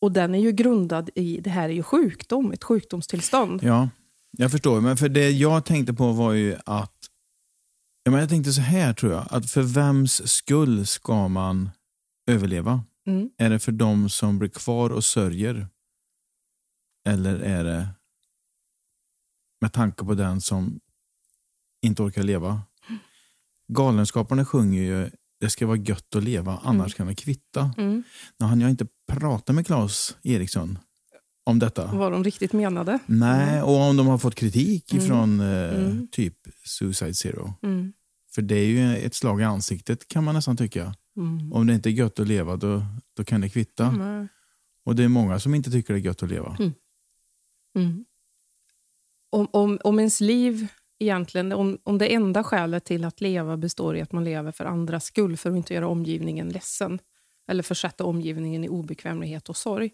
[0.00, 3.62] Och den är ju grundad i, det här är ju sjukdom, ett sjukdomstillstånd.
[3.62, 3.88] Ja,
[4.30, 4.80] jag förstår.
[4.80, 6.92] Men för det jag tänkte på var ju att...
[8.02, 11.70] Ja, men jag tänkte så här tror jag, att för vems skull ska man
[12.26, 12.84] överleva?
[13.06, 13.30] Mm.
[13.38, 15.68] Är det för de som blir kvar och sörjer?
[17.08, 17.88] Eller är det
[19.60, 20.80] med tanke på den som
[21.86, 22.60] inte orkar leva?
[23.68, 25.10] Galenskaparna sjunger ju
[25.40, 27.70] det ska vara gött att leva, annars kan det kvitta.
[27.78, 28.02] Mm.
[28.38, 30.78] Nu hann jag inte prata med Claes Eriksson
[31.44, 31.90] om detta.
[31.94, 32.98] Vad de riktigt menade.
[33.06, 35.06] Nej, och om de har fått kritik Mm.
[35.06, 36.08] från eh, Mm.
[36.12, 36.34] typ
[36.64, 37.54] Suicide Zero.
[37.62, 37.92] Mm.
[38.34, 40.94] För det är ju ett slag i ansiktet kan man nästan tycka.
[41.16, 41.52] Mm.
[41.52, 42.82] Om det inte är gött att leva då,
[43.16, 43.86] då kan det kvitta.
[43.86, 44.28] Mm.
[44.84, 46.56] Och det är många som inte tycker det är gött att leva.
[47.74, 48.04] Mm.
[49.30, 50.68] Om, om, om ens liv
[50.98, 54.64] egentligen, om, om det enda skälet till att leva består i att man lever för
[54.64, 56.98] andras skull, för att inte göra omgivningen ledsen,
[57.48, 59.90] eller försätta omgivningen i obekvämlighet och sorg,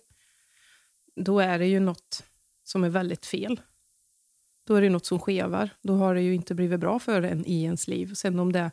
[1.16, 2.24] då är det ju något
[2.64, 3.60] som är väldigt fel.
[4.66, 5.70] Då är det något som skevar.
[5.82, 8.14] Då har det ju inte blivit bra för en i ens liv.
[8.14, 8.70] Sen om det...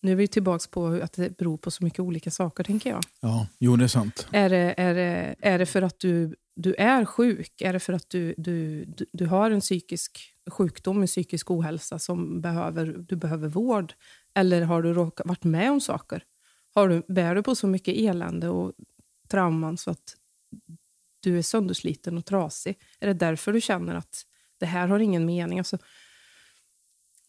[0.00, 3.04] Nu är vi tillbaka på att det beror på så mycket olika saker, tänker jag.
[3.20, 4.26] Ja, jo det är sant.
[4.32, 7.60] Är det, är det, är det för att du, du är sjuk?
[7.60, 11.98] Är det för att du, du, du, du har en psykisk sjukdom, en psykisk ohälsa
[11.98, 13.94] som behöver, du behöver vård?
[14.34, 16.24] Eller har du råkat, varit med om saker?
[16.74, 18.72] Har du, bär du på så mycket elände och
[19.28, 20.16] trauman så att
[21.20, 22.78] du är söndersliten och trasig?
[23.00, 24.24] Är det därför du känner att
[24.62, 25.58] det här har ingen mening.
[25.58, 25.78] Alltså,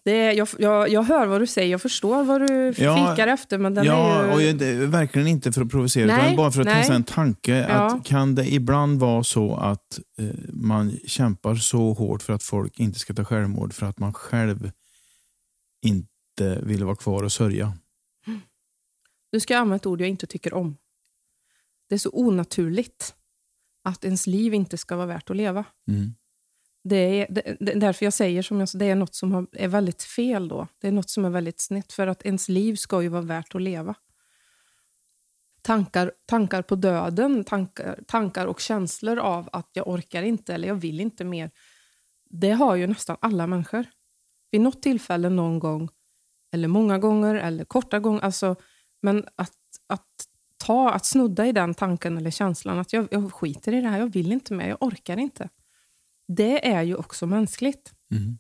[0.06, 3.28] det är, jag, jag, jag hör vad du säger, jag förstår vad du Ja, fikar
[3.28, 4.34] efter, men den ja, är ju...
[4.34, 6.76] och jag- det verkligen inte för att provocera, Nej, utan bara för att nej.
[6.76, 7.52] testa en tanke.
[7.70, 7.74] Ja.
[7.96, 12.80] Att kan det ibland vara så att eh, man kämpar så hårt för att folk
[12.80, 14.72] inte ska ta självmord för att man själv
[15.86, 17.74] inte vill vara kvar och sörja?
[19.32, 20.78] Du ska använda ett ord jag inte tycker om.
[21.90, 23.16] Det är så onaturligt
[23.84, 25.66] att ens liv inte ska vara värt att leva.
[25.88, 26.14] Mm.
[26.84, 29.48] Det är, det, det därför jag säger som jag sa, det är något som har,
[29.52, 30.68] är väldigt fel då.
[30.82, 33.56] Det är något som är väldigt snett, för att ens liv ska ju vara värt
[33.56, 33.96] att leva.
[35.62, 40.76] Tankar, tankar på döden, tankar, tankar och känslor av att jag orkar inte eller jag
[40.76, 41.52] vill inte mer.
[42.30, 43.86] Det har ju nästan alla människor.
[44.52, 45.90] Vid något tillfälle någon gång,
[46.52, 48.22] eller många gånger, eller korta gånger.
[48.22, 48.56] Alltså,
[49.02, 49.58] men att,
[49.88, 50.28] att
[50.58, 54.00] ta, att snudda i den tanken eller känslan att jag, jag skiter i det här,
[54.00, 55.50] jag vill inte mer, jag orkar inte.
[56.28, 57.94] Det är ju också mänskligt.
[58.12, 58.38] Mm.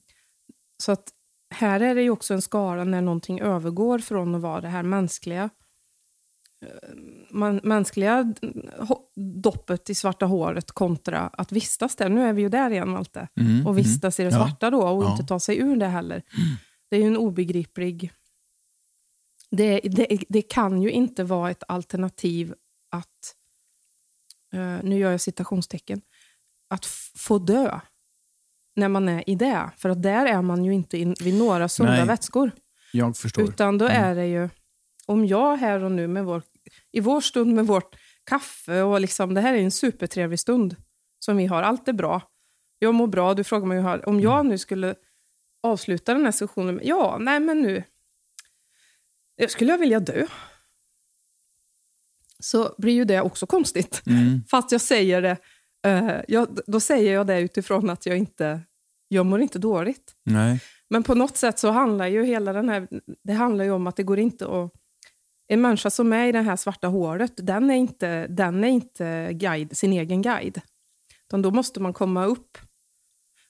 [0.84, 1.09] Så att
[1.55, 4.84] här är det ju också en skala när någonting övergår från att vara det här
[4.84, 5.49] mänskliga
[6.65, 6.67] eh,
[7.31, 8.23] man, mänskliga
[8.79, 9.05] ho-
[9.41, 12.09] doppet i svarta håret kontra att vistas där.
[12.09, 13.27] Nu är vi ju där igen, Malte.
[13.39, 13.67] Mm.
[13.67, 14.36] Och vistas i det Ja.
[14.36, 15.11] svarta då och Ja.
[15.11, 16.23] inte ta sig ur det heller.
[16.89, 18.11] Det är ju en obegriplig...
[19.49, 22.53] Det, det, det kan ju inte vara ett alternativ
[22.89, 23.36] att,
[24.53, 26.01] eh, nu gör jag citationstecken,
[26.74, 27.80] att få dö
[28.76, 29.69] när man är i det.
[29.78, 32.51] För att där är man ju inte in, vid några sunda vätskor.
[32.91, 33.43] Jag förstår.
[33.43, 34.49] Utan då är det ju,
[35.05, 36.43] om jag här och nu med vår,
[36.91, 40.76] i vår stund med vårt kaffe och liksom, det här är en supertrevlig stund
[41.19, 41.63] som vi har.
[41.63, 42.21] Allt är bra.
[42.80, 43.34] Jag mår bra.
[43.34, 44.09] Du frågar mig hur.
[44.09, 44.95] Om jag nu skulle
[45.63, 47.84] avsluta den här sessionen med, ja, nej men nu,
[49.36, 50.28] jag skulle jag vilja dö.
[52.39, 54.03] Så blir ju det också konstigt.
[54.05, 54.43] Mm.
[54.49, 55.38] Fast jag säger det,
[55.84, 58.61] eh, jag, då säger jag det utifrån att jag inte,
[59.07, 60.15] jag mår inte dåligt.
[60.23, 60.59] Nej.
[60.89, 62.88] Men på något sätt så handlar ju hela den här,
[63.23, 64.71] det handlar ju om att det går inte att...
[65.47, 69.29] En människa som är i det här svarta hålet, den är inte, den är inte
[69.34, 70.61] guide, sin egen guide.
[71.27, 72.57] Utan då måste man komma upp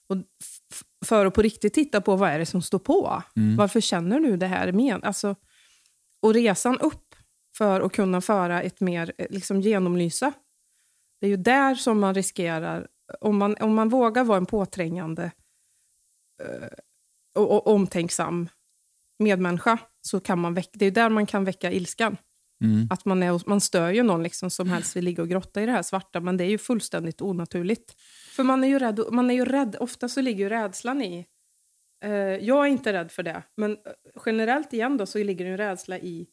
[0.06, 0.16] och
[1.04, 3.22] för att på riktigt titta på vad är det som står på.
[3.56, 4.72] Varför känner du det här?
[4.72, 5.36] Men, alltså,
[6.20, 7.14] och resan upp
[7.56, 10.32] för att kunna föra ett mer, eh, liksom genomlysa.
[11.24, 12.88] Det är ju där som man riskerar,
[13.20, 15.30] om man, om man vågar vara en påträngande
[17.34, 18.48] och, och omtänksam
[19.18, 22.16] medmänniska så kan man väcka, det är där man kan väcka ilskan.
[22.64, 22.86] Mm.
[22.90, 25.66] Att man, är, man stör ju någon liksom som helst vill ligga och grotta i
[25.66, 27.96] det här svarta, men det är ju fullständigt onaturligt.
[28.36, 31.26] För man är ju rädd, man är ju rädd ofta så ligger ju rädslan i,
[32.04, 33.76] eh, jag är inte rädd för det, men eh,
[34.26, 36.26] generellt igen då så ligger en rädsla i,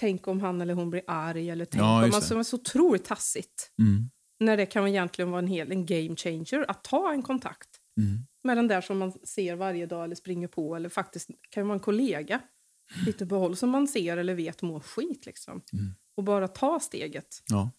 [0.00, 2.56] tänk om han eller hon blir arg, eller tänk Ja, om, alltså det är så
[2.56, 3.72] otroligt tassigt.
[3.78, 4.10] Mm.
[4.40, 8.18] När det kan egentligen vara en hel en game changer att ta en kontakt Mm.
[8.44, 11.74] med den där som man ser varje dag eller springer på eller faktiskt kan vara
[11.74, 12.40] en kollega
[13.06, 15.62] lite på håll som man ser eller vet mår skit liksom.
[16.16, 17.42] Och bara ta steget.
[17.48, 17.70] Ja.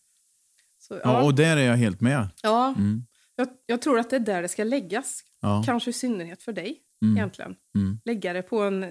[0.80, 2.28] Så, Ja, ja, och där är jag helt med.
[2.44, 2.74] ja.
[2.78, 3.06] Mm.
[3.36, 5.24] Jag, jag tror att det är där det ska läggas.
[5.42, 5.64] Ja.
[5.66, 7.18] Kanske i synnerhet för dig Mm.
[7.18, 7.56] egentligen.
[7.76, 8.00] Mm.
[8.06, 8.90] Lägga det på en eh,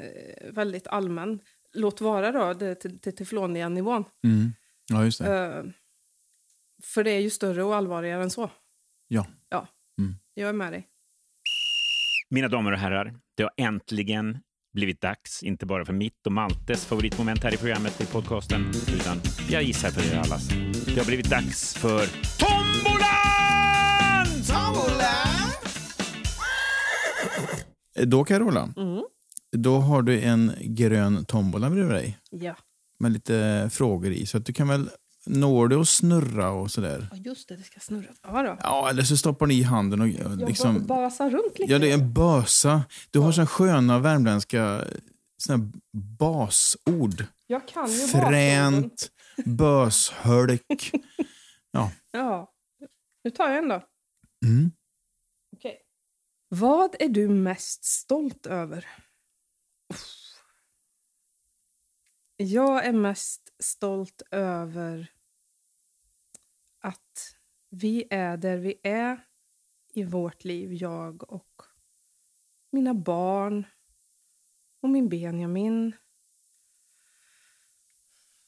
[0.53, 1.41] väldigt allmän,
[1.73, 4.05] låt vara då, det, till, till tefloniga nivån.
[4.25, 4.53] Mm.
[4.89, 5.37] Ja, just det.
[5.47, 5.65] Eh,
[6.83, 8.51] för det är ju större och allvarligare än så.
[9.09, 9.27] Ja.
[9.49, 9.67] Ja,
[9.99, 10.15] Mm.
[10.35, 10.87] jag är med dig.
[12.31, 14.39] Mina damer och herrar, det har äntligen
[14.73, 18.65] blivit dags, inte bara för mitt och Maltes favoritmoment här i programmet i podcasten,
[18.95, 19.17] utan
[19.51, 20.49] jag gissar för er allas.
[20.87, 22.07] Det har blivit dags för
[22.39, 23.11] Tombolan!
[28.07, 29.03] Då Carola, Mm.
[29.57, 32.57] Då har du en grön tombola bredvid dig Ja.
[32.99, 34.27] med lite frågor i.
[34.27, 34.91] Så att du kan väl,
[35.27, 37.09] når du att snurra och sådär?
[37.11, 38.07] ja, just det, det ska snurra.
[38.23, 38.57] Ja, då.
[38.63, 40.87] Ja, eller så stoppar ni i handen och Jag liksom...
[40.87, 41.73] basar runt lite.
[41.73, 42.83] Ja, det är en bösa.
[43.11, 44.85] Du har såna sköna värmländska
[45.39, 47.25] såna basord.
[47.47, 47.99] jag kan ju.
[47.99, 49.11] Fränt,
[49.45, 50.93] böshölk.
[52.13, 52.53] Ja.
[53.25, 53.83] Nu tar jag en då.
[54.47, 54.71] Mm.
[55.57, 55.77] Okej.
[56.49, 58.87] Vad är du mest stolt över?
[62.37, 65.13] Jag är mest stolt över
[66.81, 67.37] att
[67.69, 69.27] vi är där vi är
[69.93, 71.63] i vårt liv, jag och
[72.71, 73.67] mina barn
[74.81, 75.97] och min Benjamin.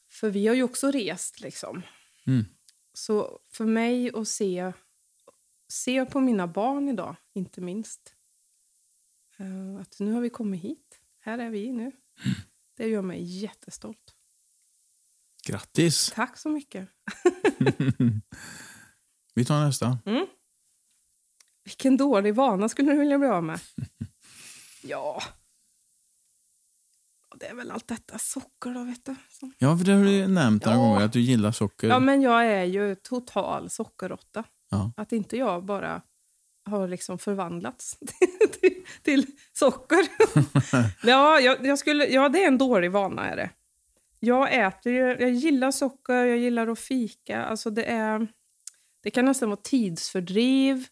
[0.09, 1.83] För vi har ju också rest liksom.
[2.27, 2.45] Mm.
[2.93, 4.73] Så för mig att se,
[5.69, 8.15] se på mina barn idag, inte minst.
[9.37, 10.92] eh, Att nu har vi kommit hit.
[11.25, 11.93] Här är vi nu.
[12.77, 14.15] Det gör mig jättestolt.
[15.47, 16.13] Grattis!
[16.15, 16.89] Tack så mycket.
[19.35, 19.99] Vi tar nästa.
[20.07, 20.27] Mm.
[21.65, 23.61] Vilken dålig vana skulle du vilja bli av med?
[24.85, 25.23] Ja.
[27.37, 29.15] Det är väl allt detta socker då, vet du.
[29.31, 30.83] Som- Ja, för det har du nämnt några Ja.
[30.85, 31.89] gånger, att du gillar socker.
[31.89, 34.45] Ja, men jag är ju total sockerråtta.
[34.71, 34.93] Ja.
[34.97, 36.03] Att inte jag bara
[36.65, 37.99] har liksom förvandlats
[38.61, 40.09] till, till socker.
[41.07, 43.31] ja, jag, jag skulle, ja, det är en dålig vana.
[43.31, 43.51] Är det.
[44.21, 47.45] Jag äter ju, jag gillar socker, jag gillar att fika.
[47.45, 48.27] Alltså det, är,
[49.03, 50.87] det kan nästan vara tidsfördriv.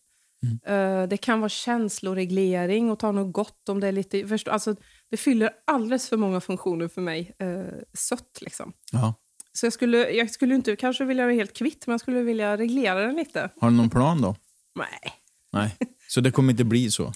[0.66, 4.28] Eh, det kan vara känsloreglering och ta något gott om det är lite...
[4.28, 4.76] Förstå, alltså,
[5.10, 7.34] det fyller alldeles för många funktioner för mig.
[7.42, 8.72] Uh, sött liksom.
[8.92, 9.14] Ja.
[9.52, 12.56] Så jag skulle, jag skulle inte kanske vilja vara helt kvitt, men jag skulle vilja
[12.56, 13.50] reglera den lite.
[13.60, 14.36] Har du någon plan då?
[14.74, 15.12] Nej,
[15.52, 15.76] Nej.
[16.08, 17.12] Så det kommer inte bli så?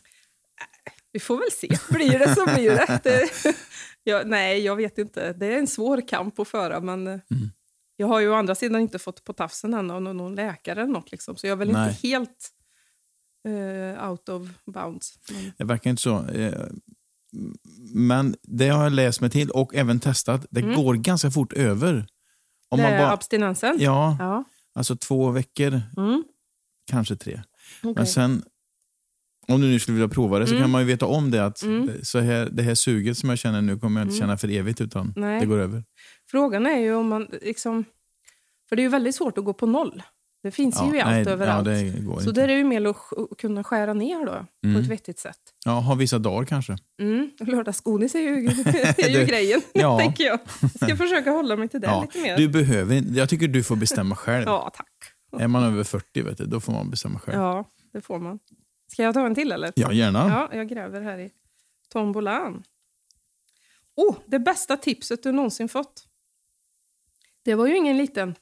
[1.13, 1.95] vi får väl se.
[1.95, 3.01] Blir det så blir det.
[3.05, 3.31] det
[4.05, 5.33] ja, nej, jag vet inte.
[5.33, 7.19] Det är en svår kamp att föra, men eh,
[7.97, 10.83] jag har ju å andra sidan inte fått på tafsen än av någon, någon läkare
[10.83, 11.13] eller något.
[11.13, 11.37] Liksom.
[11.37, 11.89] Så jag är väl Nej.
[11.89, 12.51] inte helt
[13.49, 15.19] eh, out of bounds.
[15.31, 16.27] Men, Det verkar inte så.
[16.29, 16.67] Eh,
[17.95, 20.47] Men det har jag läst mig till och även testat.
[20.51, 22.07] Det går ganska fort över.
[22.69, 23.77] Om det man bara, abstinensen?
[23.79, 24.45] ja, ja.
[24.75, 26.25] alltså två veckor, Mm.
[26.91, 27.43] kanske tre.
[27.83, 27.95] Okej.
[27.97, 28.43] Men sen,
[29.49, 30.63] om du nu skulle vilja prova det, så Mm.
[30.63, 31.91] kan man ju veta om det att Mm.
[32.03, 34.81] så här, det här suget som jag känner nu kommer jag inte känna för evigt,
[34.81, 35.41] utan Nej.
[35.41, 35.85] det går över.
[36.31, 37.29] Frågan är ju om man...
[37.43, 37.85] Liksom,
[38.69, 40.03] för det är ju väldigt svårt att gå på noll.
[40.43, 41.69] Det finns ju i allt nej, överallt.
[41.69, 42.41] Ja, Så inte.
[42.41, 42.97] där är ju mer att
[43.39, 44.75] kunna skära ner då, Mm.
[44.75, 45.37] på ett vettigt sätt.
[45.65, 46.77] Ja, ha vissa dagar kanske.
[47.03, 47.31] Mm.
[47.41, 48.29] Lördagsgodis är ju,
[48.99, 49.99] är ju grejen, ja.
[49.99, 50.39] tänker jag.
[50.61, 52.37] Jag ska försöka hålla mig till det Ja, lite mer.
[52.37, 54.45] du behöver, jag tycker du får bestämma själv.
[54.47, 54.89] Ja, tack.
[55.41, 57.39] Är man över 40, vet du, då får man bestämma själv.
[57.39, 58.39] Ja, det får man.
[58.93, 59.73] Ska jag ta en till eller?
[59.77, 60.19] Ja, gärna.
[60.29, 61.31] Ja, jag gräver här i
[61.89, 62.63] tombolan.
[63.97, 66.09] Oh, det bästa tipset du någonsin fått.
[67.43, 68.35] Det var ju ingen liten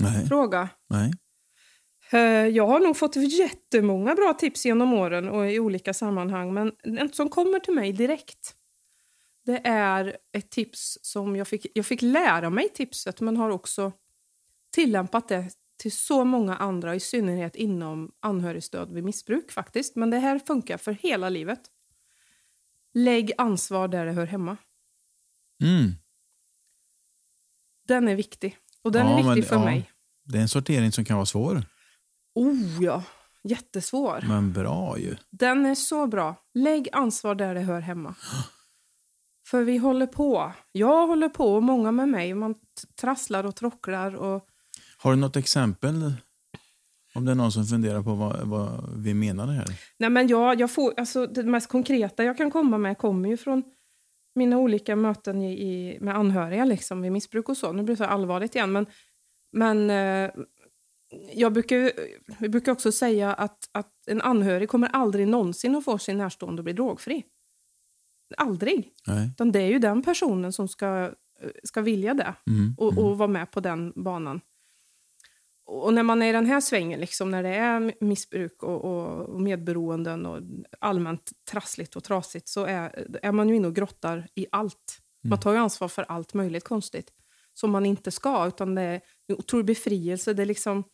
[0.00, 0.68] Nej, fråga.
[0.86, 1.12] nej.
[2.12, 6.54] Eh, Jag har nog fått jättemånga bra tips genom åren och i olika sammanhang.
[6.54, 8.54] Men en som kommer till mig direkt,
[9.44, 13.92] det är ett tips som jag fick, jag fick lära mig tipset men har också
[14.70, 15.44] tillämpat det
[15.78, 19.96] till så många andra, i synnerhet inom anhörigstöd vid missbruk faktiskt.
[19.96, 21.60] Men det här funkar för hela livet.
[22.94, 24.56] Lägg ansvar där det hör hemma.
[25.62, 25.92] Mm.
[27.88, 28.56] Den är viktig.
[28.82, 29.64] Och den Ja, är viktig men- för ja.
[29.64, 29.90] mig.
[30.24, 31.62] Det är en sortering som kan vara svår,
[32.34, 33.02] Oh ja,
[33.44, 34.24] jättesvår.
[34.28, 35.16] men bra ju.
[35.30, 36.34] Den är så bra.
[36.54, 38.14] Lägg ansvar där det hör hemma.
[39.46, 40.52] För vi håller på.
[40.72, 42.34] Jag håller på och många med mig.
[42.34, 42.54] Man
[43.00, 44.14] trasslar och trocklar.
[44.16, 44.47] Och...
[45.02, 46.12] Har du något exempel?
[47.14, 49.66] Om det är någon som funderar på vad, vad vi menar här.
[49.98, 53.36] Nej, men jag, jag får, alltså, det mest konkreta jag kan komma med kommer ju
[53.36, 53.62] från
[54.34, 57.72] mina olika möten i, i, med anhöriga liksom, vid missbruk och så.
[57.72, 58.72] Nu blir det så allvarligt igen.
[58.72, 58.86] Men,
[59.52, 60.30] men eh,
[61.34, 61.92] jag brukar,
[62.38, 66.60] vi brukar också säga att, att en anhörig kommer aldrig någonsin att få sin närstående
[66.60, 67.24] att bli drogfri.
[68.36, 68.92] Aldrig.
[69.06, 69.30] Nej.
[69.34, 71.10] Utan det är ju den personen som ska,
[71.64, 72.74] ska vilja det Mm.
[72.78, 74.40] och, och vara med på den banan.
[75.70, 79.28] Och när man är i den här svängen, liksom, när det är missbruk och, och,
[79.28, 80.42] och medberoenden och
[80.78, 84.98] allmänt trassligt och trasigt, så är, är man ju inne och grottar i allt.
[85.24, 87.12] Man tar ju ansvar för allt möjligt konstigt
[87.54, 90.32] som man inte ska, utan det är en otrolig befrielse.
[90.34, 90.84] Det, är liksom,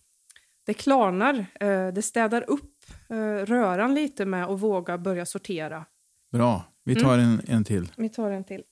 [0.67, 5.85] det klarnar, eh, det städar upp eh, röran lite med att våga börja sortera.
[6.33, 6.65] Bra.
[6.85, 7.93] Vi tar en, en till.
[7.97, 8.63] Vi tar en till.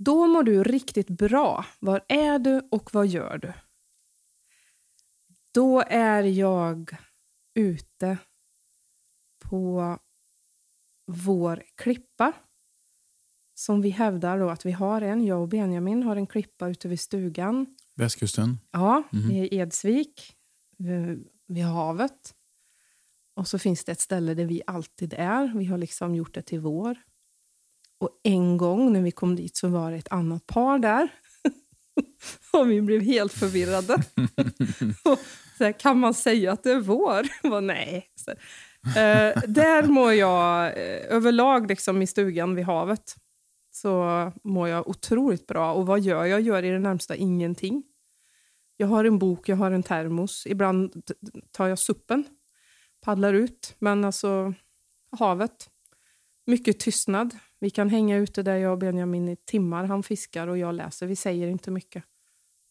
[0.00, 1.64] Då mår du riktigt bra.
[1.78, 3.52] Var är du och vad gör du?
[5.52, 6.96] Då är jag
[7.54, 8.18] ute
[9.38, 9.98] på
[11.06, 12.32] vår klippa.
[13.54, 15.24] Som vi hävdar då att vi har en.
[15.24, 17.66] Jag och Benjamin har en klippa ute vid stugan.
[17.94, 18.58] Västkusten.
[18.70, 20.36] Ja, i Edsvik,
[20.76, 22.34] vid, vid havet.
[23.34, 25.58] Och så finns det ett ställe där vi alltid är.
[25.58, 26.98] Vi har liksom gjort det till vår.
[27.98, 31.08] Och en gång när vi kom dit så var det ett annat par där.
[32.52, 33.94] och vi blev helt förvirrade.
[35.04, 35.18] och
[35.58, 37.26] så här, kan man säga att det är vår?
[37.50, 38.06] Bara, Nej.
[38.14, 38.30] Så,
[39.00, 43.16] eh, där mår jag eh, överlag liksom, i stugan vid havet.
[43.70, 45.72] Så mår jag otroligt bra.
[45.72, 46.28] Och vad gör jag?
[46.28, 47.82] Jag gör i det närmsta ingenting.
[48.76, 50.46] Jag har en bok, jag har en termos.
[50.46, 51.02] Ibland
[51.52, 52.24] tar jag suppen,
[53.00, 53.74] paddlar ut.
[53.78, 54.54] Men alltså,
[55.18, 55.70] havet.
[56.46, 57.34] Mycket tystnad.
[57.60, 59.84] Vi kan hänga ute där jag och Benjamin i timmar.
[59.84, 61.06] Han fiskar och jag läser.
[61.06, 62.04] Vi säger inte mycket.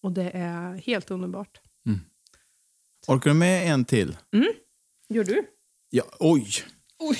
[0.01, 1.61] Och det är helt underbart.
[3.07, 4.17] Orkar du med en till?
[5.09, 5.45] Gör du?
[5.89, 6.49] Ja, oj!
[6.99, 7.17] Oj!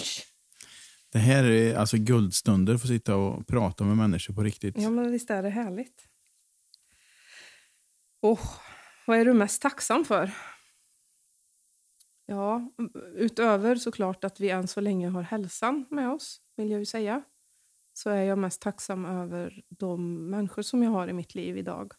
[1.11, 4.75] Det här är alltså guldstunder för att sitta och prata med människor på riktigt.
[4.77, 6.07] Ja, men visst är det härligt.
[8.21, 8.39] Åh,
[9.07, 10.31] Vad är du mest tacksam för?
[12.25, 12.71] Ja,
[13.15, 17.23] utöver såklart att vi än så länge har hälsan med oss, vill jag ju säga,
[17.97, 21.93] så är jag mest tacksam över de människor som jag har i mitt liv idag.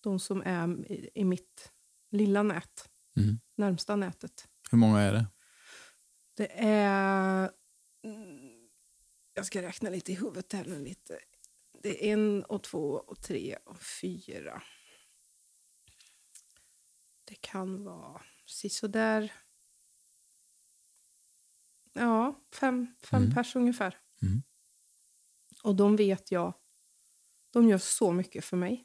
[0.00, 1.72] De som är i, i mitt
[2.10, 3.38] lilla nät, Mm.
[3.54, 4.48] närmsta nätet.
[4.70, 5.26] Hur många är det?
[6.34, 7.50] Det är...
[9.34, 11.18] Jag ska räkna lite i huvudet här nu lite.
[11.82, 14.62] Det är en och två och tre och fyra.
[17.24, 19.32] Det kan vara sisådär...
[21.92, 23.34] Ja, fem, fem Mm.
[23.34, 23.98] pers ungefär.
[24.22, 24.42] Mm.
[25.66, 26.52] Och de vet jag.
[27.50, 28.84] De gör så mycket för mig.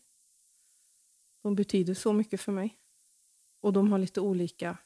[1.41, 2.77] De betyder så mycket för mig.
[3.59, 4.77] Och de har lite olika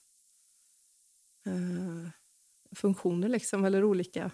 [1.44, 2.10] eh,
[2.72, 4.32] funktioner liksom, eller olika...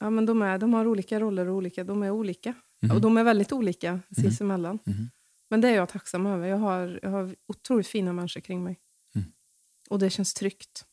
[0.00, 2.54] Ja, men de, är, de har olika roller och olika, de är olika.
[2.80, 2.96] Mhm.
[2.96, 4.78] Och de är väldigt olika sinsemellan.
[4.84, 5.10] Mhm.
[5.48, 6.46] Men det är jag tacksam över.
[6.46, 8.80] Jag har, jag har otroligt fina människor kring mig.
[9.14, 9.32] Mm.
[9.88, 10.84] Och det känns tryggt.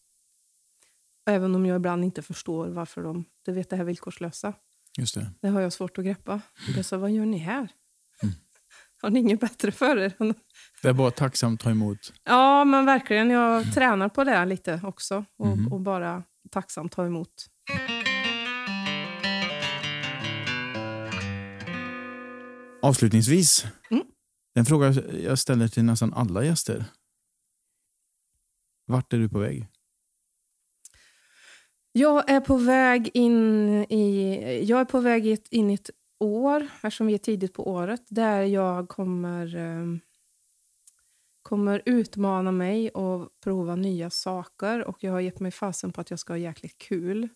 [1.25, 3.25] Även om jag ibland inte förstår varför de...
[3.41, 4.53] Det vet det här villkorslösa.
[4.99, 5.31] Just det.
[5.41, 6.41] Det har jag svårt att greppa.
[6.75, 7.57] Jag sa, vad gör ni här?
[8.23, 8.35] Mm.
[9.01, 10.13] Har ni inget bättre för er?
[10.81, 12.13] Det är bara tacksamt ta emot.
[12.23, 13.29] Ja, men verkligen.
[13.29, 15.25] Jag tränar på det lite också.
[15.37, 15.73] Och, Mhm.
[15.73, 17.33] och bara tacksamt ta emot.
[22.81, 24.03] Avslutningsvis, Mm.
[24.53, 24.91] en fråga
[25.23, 26.85] jag ställer till nästan alla gäster.
[28.85, 29.67] Vart är du på väg?
[31.91, 37.07] Jag är på väg in i, jag är på väg in i ett år, eftersom
[37.07, 39.99] vi är tidigt på året, där jag kommer, ehm,
[41.41, 44.83] kommer utmana mig och prova nya saker.
[44.83, 47.29] Och jag har gett mig fasen på att jag ska ha jäkligt kul.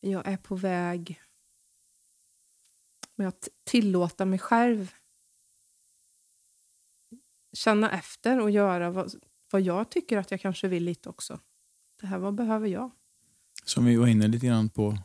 [0.00, 1.22] Jag är på väg
[3.14, 4.94] med att tillåta mig själv
[7.52, 9.12] känna efter och göra vad,
[9.50, 11.40] vad jag tycker att jag kanske vill lite också.
[12.02, 12.90] Det här, vad behöver jag?
[13.64, 14.98] Som vi var inne lite grann på,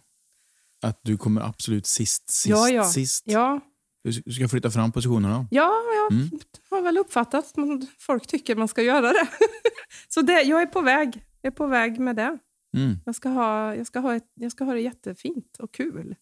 [0.82, 2.84] att du kommer absolut sist, sist, Ja, ja.
[2.86, 3.24] sist.
[3.28, 3.60] Ja,
[4.04, 5.48] Du ska flytta fram positionerna.
[5.52, 6.30] ja jag Mm.
[6.70, 9.28] har väl uppfattat att folk tycker man ska göra det.
[10.08, 11.26] Så det, jag är på väg.
[11.42, 12.38] Jag är på väg med det.
[12.78, 12.96] Mm.
[13.06, 16.16] Jag ska, ha, jag, ska ha ett, jag ska ha det jättefint och kul.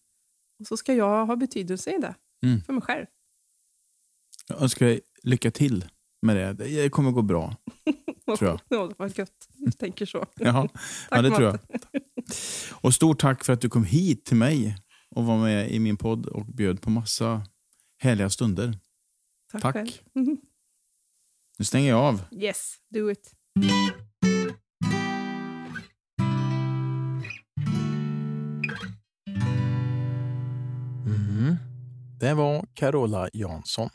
[0.60, 2.14] Och så ska jag ha betydelse i det.
[2.42, 2.60] Mm.
[2.60, 3.06] För mig själv.
[4.48, 5.84] Jag önskar dig lycka till
[6.22, 6.52] med det.
[6.52, 7.56] Det kommer gå bra.
[8.26, 8.60] Tror jag.
[8.68, 9.48] Ja, vad gött.
[9.54, 10.26] Du tänker så.
[10.36, 10.68] Ja,
[11.10, 11.58] ja det tror jag.
[12.80, 14.76] Och stort tack för att du kom hit till mig
[15.10, 17.42] och var med i min podd och bjöd på massa
[17.98, 18.78] härliga stunder.
[19.52, 19.62] Tack.
[19.62, 19.74] Tack.
[19.74, 19.90] själv.
[21.58, 22.22] Nu stänger jag av.
[22.32, 23.32] Yes, do it.
[31.06, 31.56] Mm.
[32.20, 33.90] Det var Carola Jansson.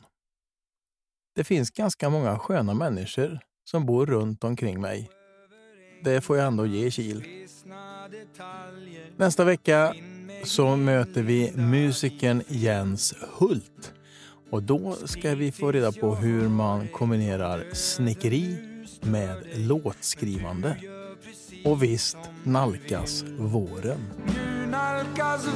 [1.36, 3.40] Det finns ganska många sköna människor
[3.72, 5.10] som bor runt omkring mig.
[6.04, 7.24] Det får jag ändå ge Kil.
[9.18, 9.94] Nästa vecka
[10.44, 13.94] så möter vi musikern Jens Hult.
[14.50, 18.58] Och då ska vi få reda på hur man kombinerar snickeri
[19.02, 20.78] med låtskrivande.
[21.66, 24.00] Och visst nalkas våren.
[24.26, 25.48] Nu nalkas